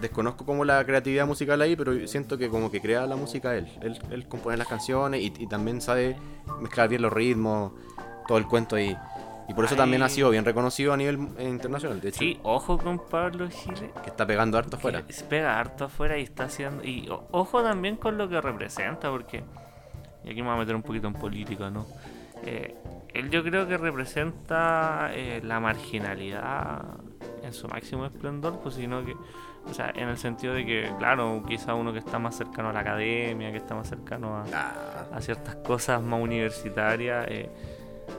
[0.00, 3.66] desconozco como la creatividad musical ahí, pero siento que como que crea la música él.
[3.80, 6.16] Él, él compone las canciones y, y también sabe
[6.60, 7.72] mezclar bien los ritmos,
[8.26, 8.90] todo el cuento ahí.
[8.90, 8.96] Y
[9.54, 12.00] por eso también ha sido bien reconocido a nivel eh, internacional.
[12.00, 13.90] De hecho, Sí, ojo con Pablo Chile.
[14.02, 15.02] que está pegando harto afuera.
[15.08, 16.82] se pega harto afuera y está haciendo.
[16.84, 19.44] Y ojo también con lo que representa, porque.
[20.24, 21.86] Y aquí me voy a meter un poquito en política, ¿no?
[22.44, 22.74] Eh,
[23.14, 26.82] él yo creo que representa eh, la marginalidad
[27.42, 29.14] en su máximo esplendor, pues sino que.
[29.68, 32.72] O sea, en el sentido de que, claro, quizá uno que está más cercano a
[32.72, 37.50] la academia, que está más cercano a, Ah, a ciertas cosas más universitarias, eh,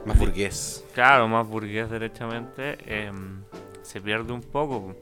[0.06, 0.84] más burgués.
[0.94, 3.42] claro, más burgués derechamente, em,
[3.82, 4.96] se pierde un poco.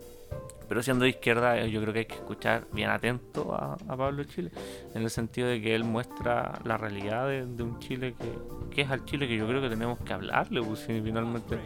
[0.67, 3.95] Pero siendo de izquierda, eh, yo creo que hay que escuchar bien atento a, a
[3.95, 4.49] Pablo Chile,
[4.95, 8.81] en el sentido de que él muestra la realidad de, de un Chile que, que
[8.81, 11.59] es al Chile que yo creo que tenemos que hablarle, pues si finalmente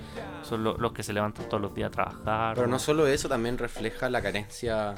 [0.43, 2.55] son lo- los que se levantan todos los días a trabajar.
[2.55, 2.73] Pero ¿no?
[2.73, 4.95] no solo eso, también refleja la carencia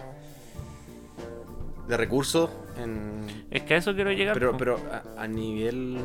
[1.88, 4.34] de recursos en, Es que a eso quiero llegar.
[4.34, 4.80] Pero, pero
[5.17, 5.99] a, a nivel,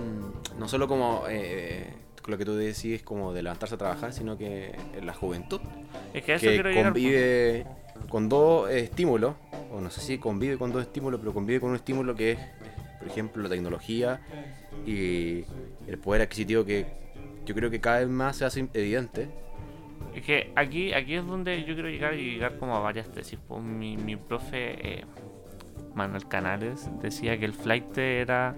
[0.59, 1.95] no solo como eh,
[2.27, 5.61] lo que tú decís, como de levantarse a trabajar, sino que en la juventud,
[6.13, 6.73] es que eso que llegar.
[6.73, 6.85] pues.
[6.85, 7.67] convive
[8.09, 9.35] con dos estímulos,
[9.73, 12.39] o no sé si convive con dos estímulos, pero convive con un estímulo que es,
[12.99, 14.21] por ejemplo, la tecnología
[14.85, 15.45] y
[15.87, 16.87] el poder adquisitivo que
[17.45, 19.29] yo creo que cada vez más se hace evidente.
[20.15, 23.39] Es que aquí, aquí es donde yo quiero llegar y llegar como a varias tesis.
[23.47, 25.05] Pues mi, mi profe eh,
[25.95, 28.55] Manuel Canales decía que el flight era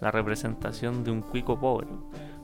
[0.00, 1.88] la representación de un cuico pobre.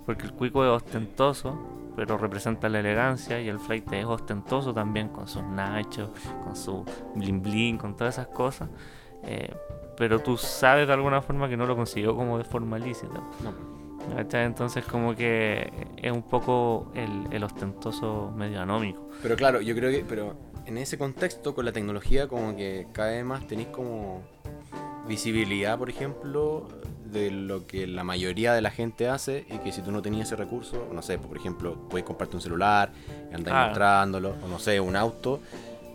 [0.06, 1.58] Porque el cuico es ostentoso,
[1.96, 6.10] pero representa la elegancia, y el flight es ostentoso también con sus nachos,
[6.42, 6.84] con su
[7.14, 8.68] bling bling, con todas esas cosas.
[9.22, 9.54] eh,
[9.96, 13.20] pero tú sabes de alguna forma que no lo consiguió como de forma lícita.
[13.42, 13.54] No.
[14.32, 19.08] Entonces como que es un poco el, el ostentoso medio anómico.
[19.22, 20.36] Pero claro, yo creo que, pero
[20.66, 24.22] en ese contexto, con la tecnología, como que cada vez más tenéis como
[25.06, 26.68] visibilidad, por ejemplo,
[27.14, 30.26] de lo que la mayoría de la gente hace y que si tú no tenías
[30.26, 32.90] ese recurso, no sé, por ejemplo, puedes comprarte un celular
[33.30, 35.40] y andar mostrándolo, o no sé, un auto.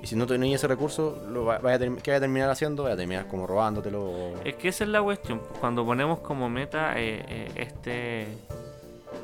[0.02, 2.84] Y si no tenías ese recurso, lo va- vaya a ¿qué vaya a terminar haciendo?
[2.84, 4.02] Vaya a terminar como robándotelo.
[4.02, 5.42] o- Es que esa es la cuestión.
[5.60, 8.28] Cuando ponemos como meta eh, eh, este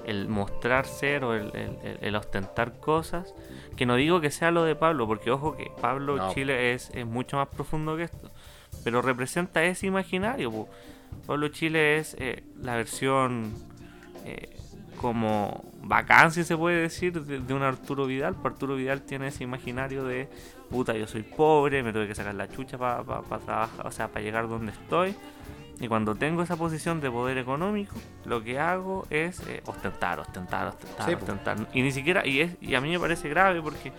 [0.05, 3.33] el mostrar ser o el, el- el- el ostentar cosas,
[3.75, 6.33] que no digo que sea lo de Pablo, porque ojo que Pablo No.
[6.33, 8.29] Chile es, es mucho más profundo que esto,
[8.83, 10.51] pero representa ese imaginario.
[10.51, 10.67] po.
[11.25, 13.53] Pablo Chile es eh, la versión
[14.25, 14.55] eh,
[14.99, 18.35] como bacán, si se puede decir, de, de un Arturo Vidal.
[18.43, 20.29] Arturo Vidal tiene ese imaginario de
[20.69, 24.21] puta, yo soy pobre, me tuve que sacar la chucha para trabajar, o sea, para
[24.21, 25.15] llegar donde estoy.
[25.79, 27.95] Y cuando tengo esa posición de poder económico,
[28.25, 31.57] lo que hago es eh, ostentar, ostentar, ostentar, Sí, ostentar.
[31.73, 33.91] Y ni siquiera, y, es, y a mí me parece grave porque,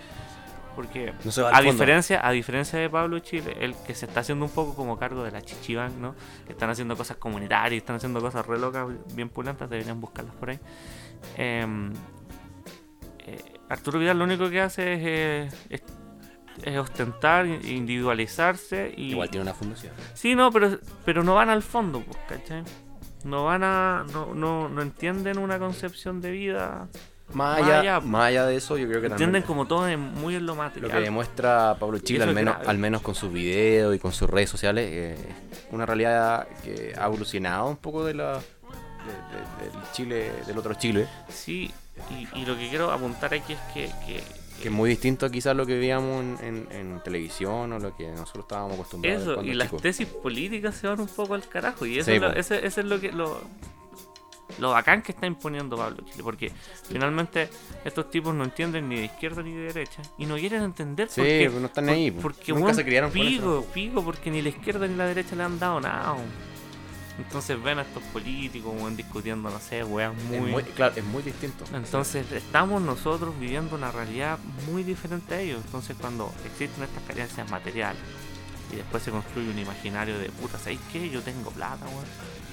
[0.76, 4.44] porque No se a diferencia, a diferencia de Pablo Chile, el que se está haciendo
[4.44, 6.14] un poco como cargo de la Chichibank, ¿no?
[6.48, 10.60] Están haciendo cosas comunitarias, están haciendo cosas re locas, bien pulentas, deberían buscarlas por ahí.
[11.36, 11.92] Em,
[13.26, 15.82] eh, Arturo Vidal lo único que hace es, eh, es,
[16.62, 19.12] es ostentar, individualizarse y...
[19.12, 19.92] Igual tiene una fundación.
[20.14, 22.62] Sí, no, pero, pero no van al fondo, pues, ¿cachai?
[23.24, 24.04] No van a...
[24.12, 26.88] No, no, no entienden una concepción de vida.
[27.32, 29.28] Más allá, allá, más allá de eso, yo creo que también...
[29.30, 30.90] Entienden como todo en- muy en lo Lo material.
[30.92, 34.30] que demuestra Pablo Chile, al es menos, al menos con sus videos y con sus
[34.30, 35.16] redes sociales, eh,
[35.72, 40.74] una realidad que ha evolucionado un poco de la de- de- del Chile, del otro
[40.74, 41.70] Chile, Sí,
[42.10, 43.86] y, y lo que quiero apuntar aquí es que...
[44.06, 44.22] que
[44.62, 47.94] que es muy distinto a quizás lo que veíamos en, en- en televisión o lo
[47.94, 49.82] que nosotros estábamos acostumbrados Eso, y las chicos.
[49.82, 51.84] tesis políticas se van un poco al carajo.
[51.84, 53.38] Y eso, Sí, es, lo, ese- ese es lo que lo,
[54.58, 56.22] lo bacán que está imponiendo Pablo Chile.
[56.22, 56.52] Porque
[56.88, 57.48] finalmente
[57.84, 60.02] estos tipos no entienden ni de izquierda ni de derecha.
[60.18, 62.22] Y no quieren entender Sí, porque, pues no están ahí, pues.
[62.22, 63.66] Porque Nunca weón, se criaron pico, eso.
[63.72, 66.12] pico, porque ni la izquierda ni la derecha le han dado nada.
[66.12, 66.56] weón.
[67.18, 70.50] Entonces ven a estos políticos weón, discutiendo, no sé, Es muy...
[70.50, 71.64] muy, claro, es muy distinto.
[71.72, 74.38] Entonces estamos nosotros viviendo una realidad
[74.70, 75.60] muy diferente a ellos.
[75.64, 78.02] Entonces cuando existen estas carencias materiales
[78.72, 81.08] y después se construye un imaginario de puta, ¿sabéis qué?
[81.08, 82.04] Yo tengo plata, weón.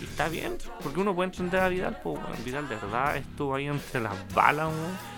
[0.01, 2.19] Y está bien, porque uno puede entender a Vidal, pues.
[2.43, 5.13] Vidal de verdad estuvo ahí entre las balas, weón.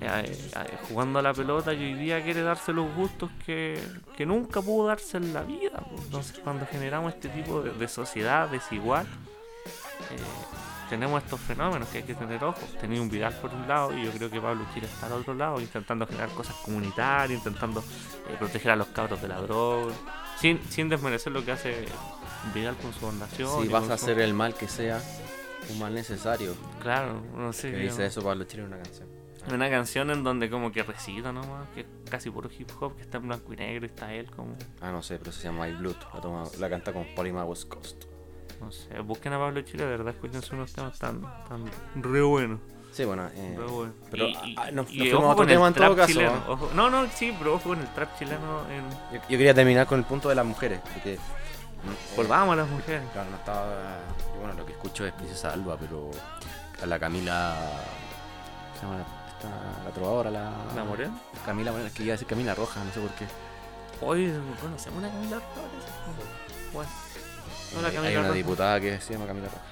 [0.00, 3.80] eh, eh, jugando a la pelota y hoy día quiere darse los gustos que,
[4.16, 5.82] que nunca pudo darse en la vida.
[5.96, 9.06] Entonces cuando generamos este tipo de, de sociedad desigual,
[10.10, 10.16] eh,
[10.90, 12.60] tenemos estos fenómenos que hay que tener ojo.
[12.80, 15.34] Tenía un Vidal por un lado y yo creo que Pablo quiere estar al otro
[15.34, 19.92] lado, intentando generar cosas comunitarias, intentando eh, proteger a los cabros de la droga,
[20.38, 21.86] sin, sin desmerecer lo que hace
[22.52, 23.10] Vidal con su.
[23.62, 25.00] Si vas a su- hacer el mal que sea,
[25.70, 26.54] un mal necesario.
[26.80, 27.70] Claro, no sé.
[27.70, 29.08] Que dice eso Pablo Chile en una canción.
[29.52, 33.02] Una canción en donde como que recita nomás, que es casi puro hip hop, que
[33.02, 34.56] está en blanco y negro y está él como...
[34.80, 35.96] Ah, no sé, pero se llama My Blood.
[36.14, 38.04] La, toma- la canta con Polima West Coast.
[38.60, 42.58] No sé, busquen a Pablo Chile, de verdad, escúchense unos temas tan, tan re buenos.
[42.90, 43.28] Sí, bueno.
[43.34, 43.94] Eh, re buenos.
[44.10, 45.74] pero, Y- y- ah, nos- y nos fuimos ojo a otro con el tema en
[45.74, 48.88] todo caso, ojo- no, no, sí, pero ojo con el trap chileno en...
[49.12, 50.80] yo, yo quería terminar con el punto de las mujeres.
[50.94, 51.18] Porque,
[52.16, 53.02] Volvamos a las mujeres.
[53.12, 53.98] Claro, no estaba.
[54.38, 56.10] bueno, lo que escucho es Princesa Alba, pero.
[56.82, 57.54] A la Camila.
[58.80, 58.98] ¿Cómo se llama?
[58.98, 60.52] la- esta- la trovadora, la.
[60.74, 61.14] ¿La Morena?
[61.44, 63.26] Camila, bueno, es que iba a decir Camila Roja, no sé por qué.
[64.00, 65.68] Hoy conocemos una Camila Roja.
[66.72, 66.90] Bueno,
[67.74, 68.36] no la Camila hay una Roja.
[68.36, 69.62] diputada que se llama Camila Roja.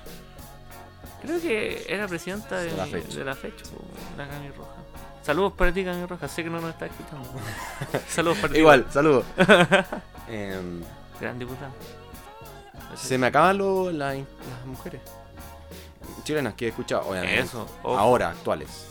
[1.22, 3.18] Creo que era presidenta de, De la fecha.
[3.18, 3.84] de la fecha, po,
[4.16, 4.70] la Cami Roja.
[5.22, 6.26] Saludos para ti, Cami Roja.
[6.28, 7.28] Sé que no nos está escuchando.
[8.08, 8.58] Saludos para ti.
[8.58, 9.24] Igual, saludos.
[10.28, 10.82] Em,
[11.20, 11.70] Gran diputada.
[12.97, 14.24] Se me acaban lo- la- las
[14.66, 15.01] mujeres
[16.24, 17.40] chilenas que he escuchado, obviamente.
[17.40, 17.66] Eso.
[17.82, 17.99] ojo.
[17.99, 18.86] Ahora, actuales.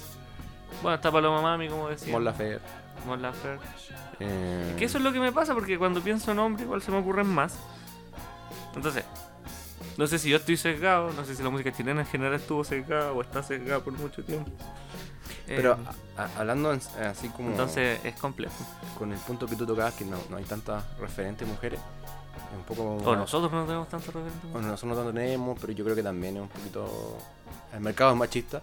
[0.81, 2.11] Bueno, está Paloma Mami, como decía.
[2.11, 2.61] Mon Laferte.
[3.05, 3.65] Mon Laferte.
[4.19, 6.97] eh, Que eso es lo que me pasa porque cuando pienso nombre igual se me
[6.97, 7.53] ocurren más.
[8.75, 9.03] Entonces,
[9.97, 12.63] no sé si yo estoy sesgado, no sé si la música chilena en general estuvo
[12.63, 14.49] sesgada o está sesgada por mucho tiempo.
[15.47, 15.77] Pero Eh,
[16.17, 17.49] a- a- hablando en- así como.
[17.49, 18.53] entonces es complejo.
[18.97, 21.79] con el punto que tú tocabas, que no, no hay tantas referentes mujeres.
[22.51, 22.95] Es un poco.
[23.09, 24.11] O nosotros no tenemos tanto.
[24.51, 27.17] Bueno, nosotros no tenemos, pero yo creo que también es un poquito.
[27.73, 28.61] El mercado es machista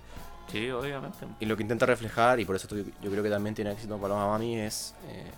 [0.53, 1.27] Sí, obviamente.
[1.41, 3.97] y lo que intenta reflejar, y por eso estoy- yo creo que también tiene éxito
[3.99, 5.31] Paloma Mami, es eh,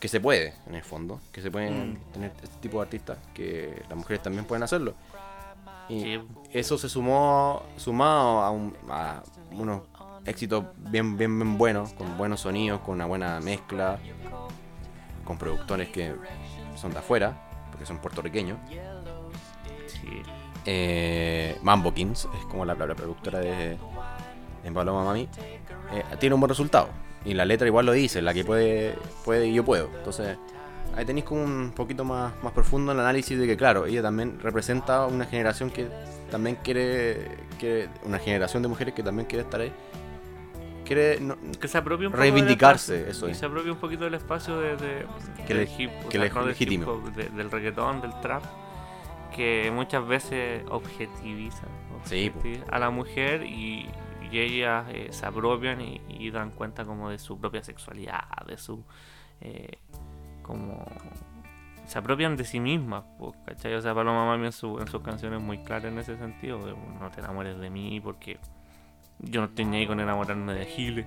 [0.00, 2.12] que se puede, en el fondo, que se pueden Mm.
[2.12, 4.94] tener este tipo de artistas, que las mujeres también pueden hacerlo.
[5.88, 6.20] Y Sí.
[6.52, 9.22] eso se sumó, sumado a, un- a
[9.52, 9.82] unos
[10.24, 13.98] éxitos bien, bien, bien buenos, con buenos sonidos, con una buena mezcla,
[15.24, 16.14] con productores que
[16.76, 18.58] son de afuera, porque son puertorriqueños.
[19.88, 20.22] Sí.
[20.64, 23.76] Eh, Mambo Kings, es como la, la- la productora de,
[24.62, 25.22] de Paloma Mami,
[25.92, 26.88] eh, tiene un buen resultado.
[27.24, 29.88] Y la letra igual lo dice, la que puede, puede y yo puedo.
[29.96, 30.36] Entonces,
[30.96, 34.38] ahí tenéis como un poquito más, más profundo el análisis de que, claro, ella también
[34.40, 35.88] representa una generación que
[36.30, 39.72] también quiere, quiere- una generación de mujeres que también quiere estar ahí.
[40.94, 43.78] Quiere, no- Que se apropie un poco Reivindicarse, del espacio, eso y se apropie un
[43.78, 45.06] poquito del espacio de, de-
[45.46, 46.82] Que del le- hip, que sea, le no del legitime.
[46.84, 48.42] hip hop, de- del reggaetón, del trap,
[49.34, 51.66] que muchas veces objetiviza,
[52.04, 52.32] Sí,
[52.70, 53.88] a la mujer y,
[54.30, 58.58] y ellas eh, se apropian y, y dan cuenta como de su propia sexualidad, de
[58.58, 58.84] su
[59.40, 59.78] eh,
[60.42, 60.84] como
[61.86, 63.04] se apropian de sí mismas,
[63.46, 63.74] ¿cachai?
[63.74, 66.74] O sea, Paloma Mami en, su- en sus canciones muy clara en ese sentido, de,
[67.00, 68.38] no te enamores de mí porque
[69.22, 71.06] yo no estoy ni ahí con enamorarme de Giles.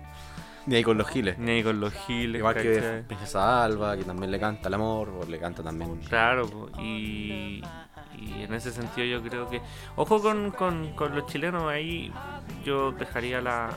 [0.66, 1.38] ni ahí con los giles.
[1.38, 2.40] Ni ahí con los giles.
[2.40, 3.04] Igual que.
[3.08, 5.98] Princesa Alba, que también le canta el amor, o le canta también.
[6.10, 7.62] Claro, y,
[8.18, 9.62] y en ese sentido yo creo que...
[9.96, 12.12] Ojo con, con, con los chilenos ahí,
[12.64, 13.70] yo dejaría la...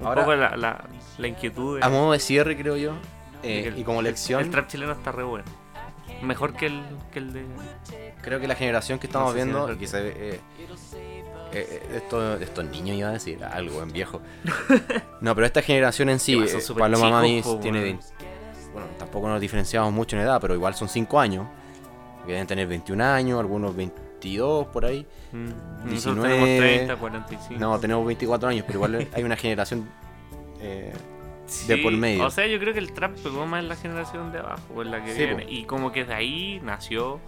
[0.00, 0.84] Un Ahora- poco la, la,
[1.18, 2.94] la inquietud de, A modo de cierre, creo yo,
[3.44, 5.44] eh, el- y como el- lección, El, trap chileno está re bueno.
[6.22, 6.82] Mejor que el,
[7.12, 7.46] que el de...
[8.22, 10.40] creo que la generación que estamos No sé si viendo, que se eh,
[11.54, 14.20] eh, de estos, de estos niños iba a decir, algo en viejo.
[15.20, 17.82] no, pero esta generación en sí, eh, Paloma chicos, Mami po, tiene.
[17.82, 18.04] 20
[18.74, 21.46] bueno, tampoco nos diferenciamos mucho en edad, pero igual son 5 años.
[22.26, 25.06] Que deben tener 21 años, algunos 22 por ahí.
[25.30, 25.94] Mm, 19.
[25.94, 27.60] Nosotros tenemos 30, 45.
[27.60, 29.88] No, tenemos 24 años, pero igual hay una generación
[30.60, 30.92] eh,
[31.68, 32.24] de Sí, por medio.
[32.24, 34.90] O sea, yo creo que el trap pegó más en la generación de abajo, en
[34.90, 35.44] la que Sí, viene.
[35.44, 35.50] po.
[35.50, 37.20] Y como que de ahí nació.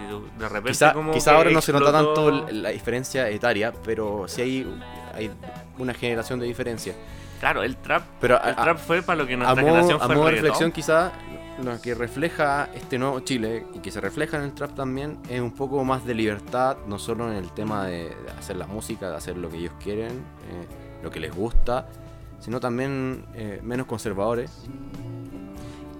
[0.00, 3.28] Y, y de, de repente Quizá, como quizá ahora no se nota tanto la diferencia
[3.28, 4.80] etaria, pero sí hay,
[5.14, 5.30] hay
[5.78, 6.94] una generación de diferencia.
[7.40, 9.66] Claro, el trap, Pero el a, a- trap fue para lo que a nuestra modo,
[9.66, 10.44] generación a fue modo reggaetón.
[10.44, 11.12] reflexión quizá
[11.62, 15.40] lo que refleja este nuevo Chile y que se refleja en el trap también es
[15.40, 19.10] un poco más de libertad, no solo en el tema de, de hacer la música,
[19.10, 20.66] de hacer lo que ellos quieren, eh,
[21.02, 21.86] lo que les gusta,
[22.40, 24.50] sino también eh, menos conservadores,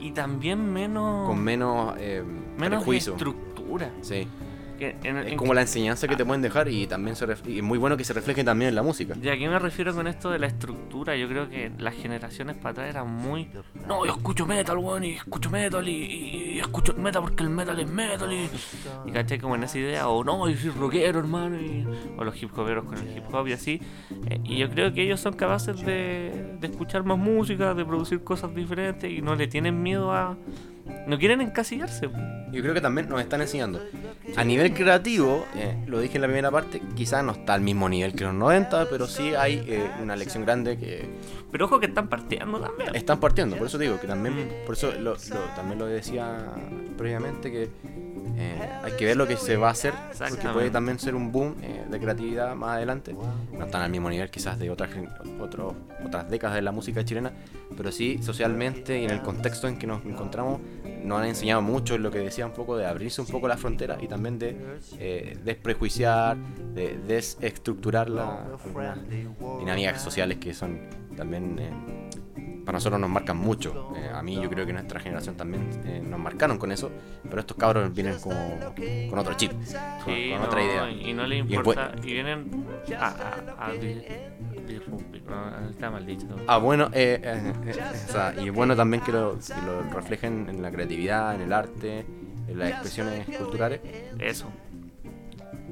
[0.01, 2.23] Y también menos, con menos, eh,
[2.59, 3.17] menos prejuicio.
[4.03, 4.27] Sí.
[4.79, 7.25] Que en- Es en como que- la enseñanza que te pueden dejar y también se
[7.29, 9.15] ref- y es muy bueno que se refleje también en la música.
[9.23, 11.15] ¿Y a qué me refiero con esto de la estructura?
[11.15, 13.49] Yo creo que las generaciones para atrás eran muy.
[13.87, 17.51] No, yo escucho metal, weón, y escucho metal, y, y- y escucho metal porque el
[17.51, 18.51] metal es metal, y.
[19.07, 21.87] Y caché como en esa idea, o no, yo soy rockero, hermano, y,
[22.19, 23.81] o los hip hoperos con el hip hop y así.
[24.29, 28.25] Eh, y yo creo que ellos son capaces de, de escuchar más música, de producir
[28.25, 30.37] cosas diferentes, y no le tienen miedo a.
[31.07, 32.09] No quieren encasillarse.
[32.53, 33.81] Yo creo que también nos están enseñando.
[34.37, 37.89] A nivel creativo, eh, lo dije en la primera parte, quizás no está al mismo
[37.89, 41.09] nivel que los 90, pero sí hay eh, una lección grande que
[41.51, 42.95] Pero ojo que están partiendo también.
[42.95, 43.57] están partiendo.
[43.57, 44.67] Por eso digo que también, Mm.
[44.67, 46.39] por eso lo, lo- también lo decía
[46.97, 47.69] previamente, que
[48.37, 49.93] Eh, hay que ver lo que se va a hacer,
[50.29, 53.13] porque puede también ser un boom eh, de creatividad más adelante.
[53.13, 54.91] No están al mismo nivel quizás de otras,
[55.41, 57.31] otras décadas de la música chilena,
[57.77, 60.61] pero sí socialmente y en el contexto en que nos encontramos
[61.03, 63.99] nos han enseñado mucho lo que decía un poco de abrirse un poco la frontera
[64.01, 64.57] y también de
[64.99, 66.37] eh, desprejuiciar,
[66.75, 68.99] de desestructurar la, algunas
[69.59, 70.81] dinámicas sociales que son
[71.17, 71.71] también eh,
[72.65, 73.93] para nosotros nos marcan mucho.
[73.97, 76.91] Eh, a mí yo creo que nuestra generación también eh, nos marcaron con eso,
[77.25, 78.37] pero estos cabros vienen como
[79.11, 80.91] con otro chip, con, Sí, con no, otra idea.
[80.91, 81.93] Y no le Y es importa.
[82.03, 82.67] Y, vienen
[82.99, 83.07] a.
[83.07, 83.73] a, a
[85.29, 86.27] no, está mal dicho.
[86.47, 87.53] Ah, bueno, eh, eh,
[88.09, 91.53] o sea, y bueno también que lo, que lo reflejen en la creatividad, en el
[91.53, 92.07] arte,
[92.49, 93.81] en las expresiones culturales,
[94.19, 94.51] Eso.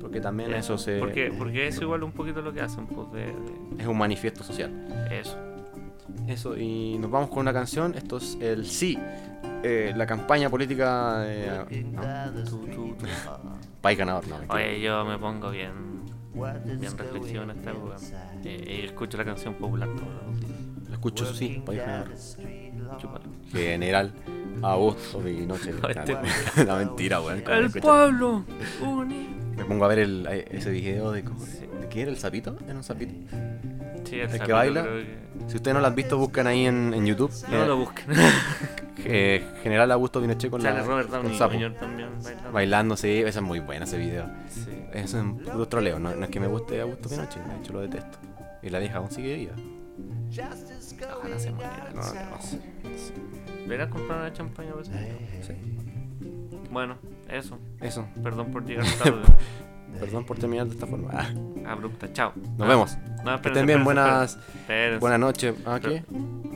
[0.00, 3.34] porque también eso se Porque, porque es igual un poquito lo que hacen, pues de,
[3.78, 4.70] es un manifiesto social.
[5.10, 5.51] eso.
[6.28, 8.98] Eso, y nos vamos con una canción, esto es el Sí,
[9.62, 12.02] eh, la campaña política de ¿no?
[12.44, 13.06] Tú, tú, tú.
[13.80, 14.54] País Ganador, no, mentira.
[14.54, 15.72] Oye, yo me pongo bien,
[16.78, 17.96] bien reflexivo en esta época.
[18.44, 20.88] Eh, y escucho la canción popular días.
[20.88, 22.08] Lo escucho, sí, País Ganador.
[22.98, 23.24] Chúpalo.
[23.50, 24.12] General
[24.62, 25.74] Augusto Pinochet.
[25.88, 27.42] Este- La mentira, weón.
[27.48, 28.44] El pueblo
[28.82, 29.30] unido.
[29.56, 31.66] Me pongo a ver el, eh, ese video de, cómo- Sí.
[31.80, 32.56] ¿de qué era el sapito.
[32.66, 33.12] Era un sapito.
[34.04, 34.82] Sí, ¿El que baila?
[34.84, 37.32] que- Si ustedes no lo han visto, buscan ahí en, en YouTube.
[37.50, 38.06] No eh, lo busquen.
[39.04, 41.38] eh, General Augusto Pinochet con, Sale la, Robert Downey.
[41.38, 41.74] Jr.
[41.74, 42.52] también bailando.
[42.52, 44.26] Bailando, sí, ese es muy bueno ese video.
[44.48, 44.68] Sí.
[44.92, 47.72] Eso es un puro troleo, no, no es que me guste Augusto Pinochet, de hecho
[47.72, 48.18] lo detesto.
[48.62, 49.54] Y la vieja aún sigue viva.
[51.18, 51.90] Ojalá se muera.
[51.94, 53.68] No, no.
[53.68, 54.90] Verás comprar una champaña pues.
[56.70, 56.96] Bueno,
[57.28, 57.58] eso.
[57.80, 58.06] Eso.
[58.22, 59.22] Perdón por llegar tarde.
[60.00, 61.10] Perdón por terminar de esta forma.
[61.12, 61.26] Ah,
[61.70, 62.12] Abrupta.
[62.12, 62.32] Chao.
[62.58, 62.98] nos vemos.
[63.24, 64.98] No, Que estén bien, buenas, espérense.
[64.98, 65.54] buenas noches.
[65.64, 66.02] ¿Ah, qué?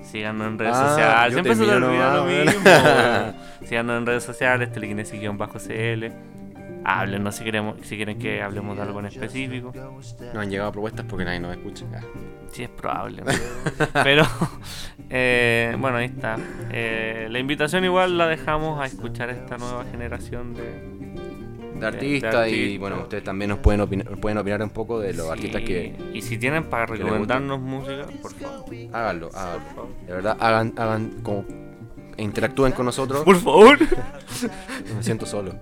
[0.02, 1.32] Síganos en redes Ah, sociales.
[1.34, 3.40] Siempre se te termino olvida lo mismo.
[3.68, 6.12] Síganos en redes sociales, telequinesis-cl.
[6.88, 9.72] Háblenos si queremos, si quieren que hablemos de algo en específico.
[10.34, 11.84] No han llegado propuestas porque nadie nos escucha.
[11.94, 12.00] Ah.
[12.52, 13.22] Sí, es probable.
[14.04, 14.22] Pero,
[15.10, 16.36] eh, bueno, ahí está.
[16.70, 20.95] Eh, la invitación igual la dejamos a escuchar esta nueva generación de...
[21.80, 25.28] De artistas y bueno, ustedes también nos pueden opinar, pueden opinar un poco de los
[25.30, 28.64] artistas que Y si tienen para recomendarnos música, por favor.
[28.92, 29.88] háganlo, háganlo.
[30.06, 31.44] De verdad, hagan, hagan como
[32.18, 33.24] interactúen con nosotros.
[33.24, 33.78] Por favor.
[34.96, 35.52] Me siento solo.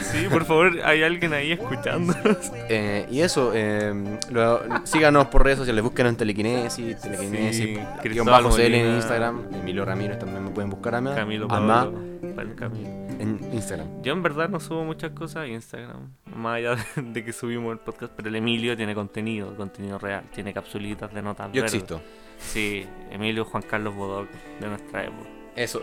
[0.00, 2.52] Sí, por favor, hay alguien ahí escuchándonos.
[2.68, 3.92] Eh, y eso, eh,
[4.30, 8.94] lo- síganos por redes sociales, busquen en Telequinesis, Telequinesis, Sí, bajo CL en.
[8.94, 11.92] Instagram, Emilio Ramírez también me pueden buscar a mí, Camilo Pablo.
[12.36, 13.03] Pablo Camilo.
[13.20, 14.02] En Instagram.
[14.02, 17.78] Yo en verdad no subo muchas cosas a Instagram, más allá de, que subimos el
[17.78, 21.74] podcast, pero el Emilio tiene contenido, contenido real, tiene capsulitas de notas Yo verdes.
[21.74, 22.00] existo.
[22.38, 24.28] Sí, Emilio Juan Carlos Bodoc
[24.60, 25.28] de nuestra época.
[25.56, 25.82] Eso.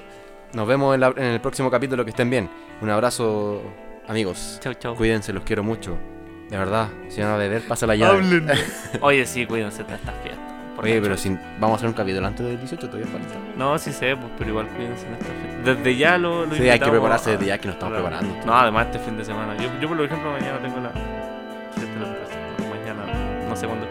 [0.53, 2.49] Nos vemos en, la- en el próximo capítulo, que estén bien.
[2.81, 3.61] Un abrazo,
[4.07, 4.59] amigos.
[4.61, 4.95] Chau, chau.
[4.95, 5.97] Cuídense, los quiero mucho.
[6.49, 8.43] De verdad, si van a beber, pasa la llave.
[9.01, 10.50] Oye, sí, cuídense de estas fiestas.
[10.77, 11.29] Oye, pero si
[11.59, 13.35] vamos a hacer un capítulo antes del 18, todavía falta.
[13.55, 15.65] No, sí sé, pues, pero igual cuídense en estas fiestas.
[15.77, 18.07] Desde ya lo, lo Sí, hay que prepararse a- desde ya que nos estamos Claro.
[18.17, 18.45] preparando.
[18.45, 19.55] No, además este fin de semana.
[19.57, 20.91] Yo, yo por ejemplo, mañana tengo la
[22.69, 23.05] mañana,
[23.47, 23.85] no sé cuándo.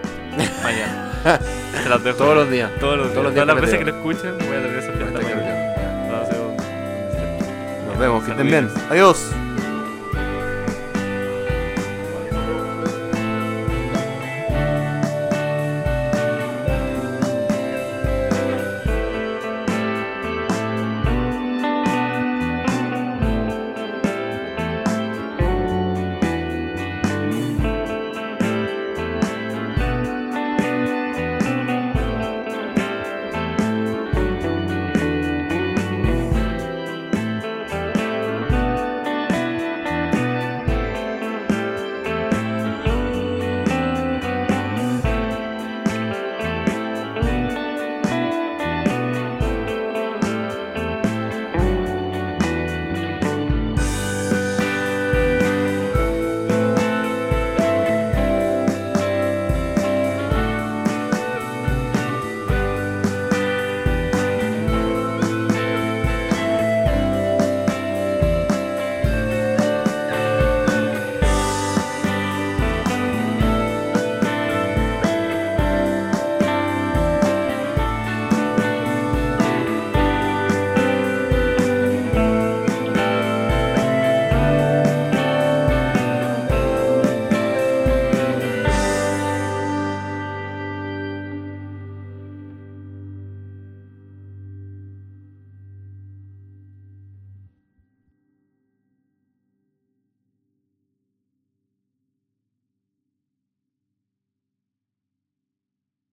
[0.64, 1.38] mañana.
[1.82, 2.16] Se las dejo.
[2.24, 2.70] Todos los días.
[2.80, 3.14] Todos los días.
[3.14, 5.20] todos los días Todas las veces que lo escuchen, voy a tener esa fiesta.
[7.86, 8.68] Nos vemos, que estén bien.
[8.90, 9.30] Adiós.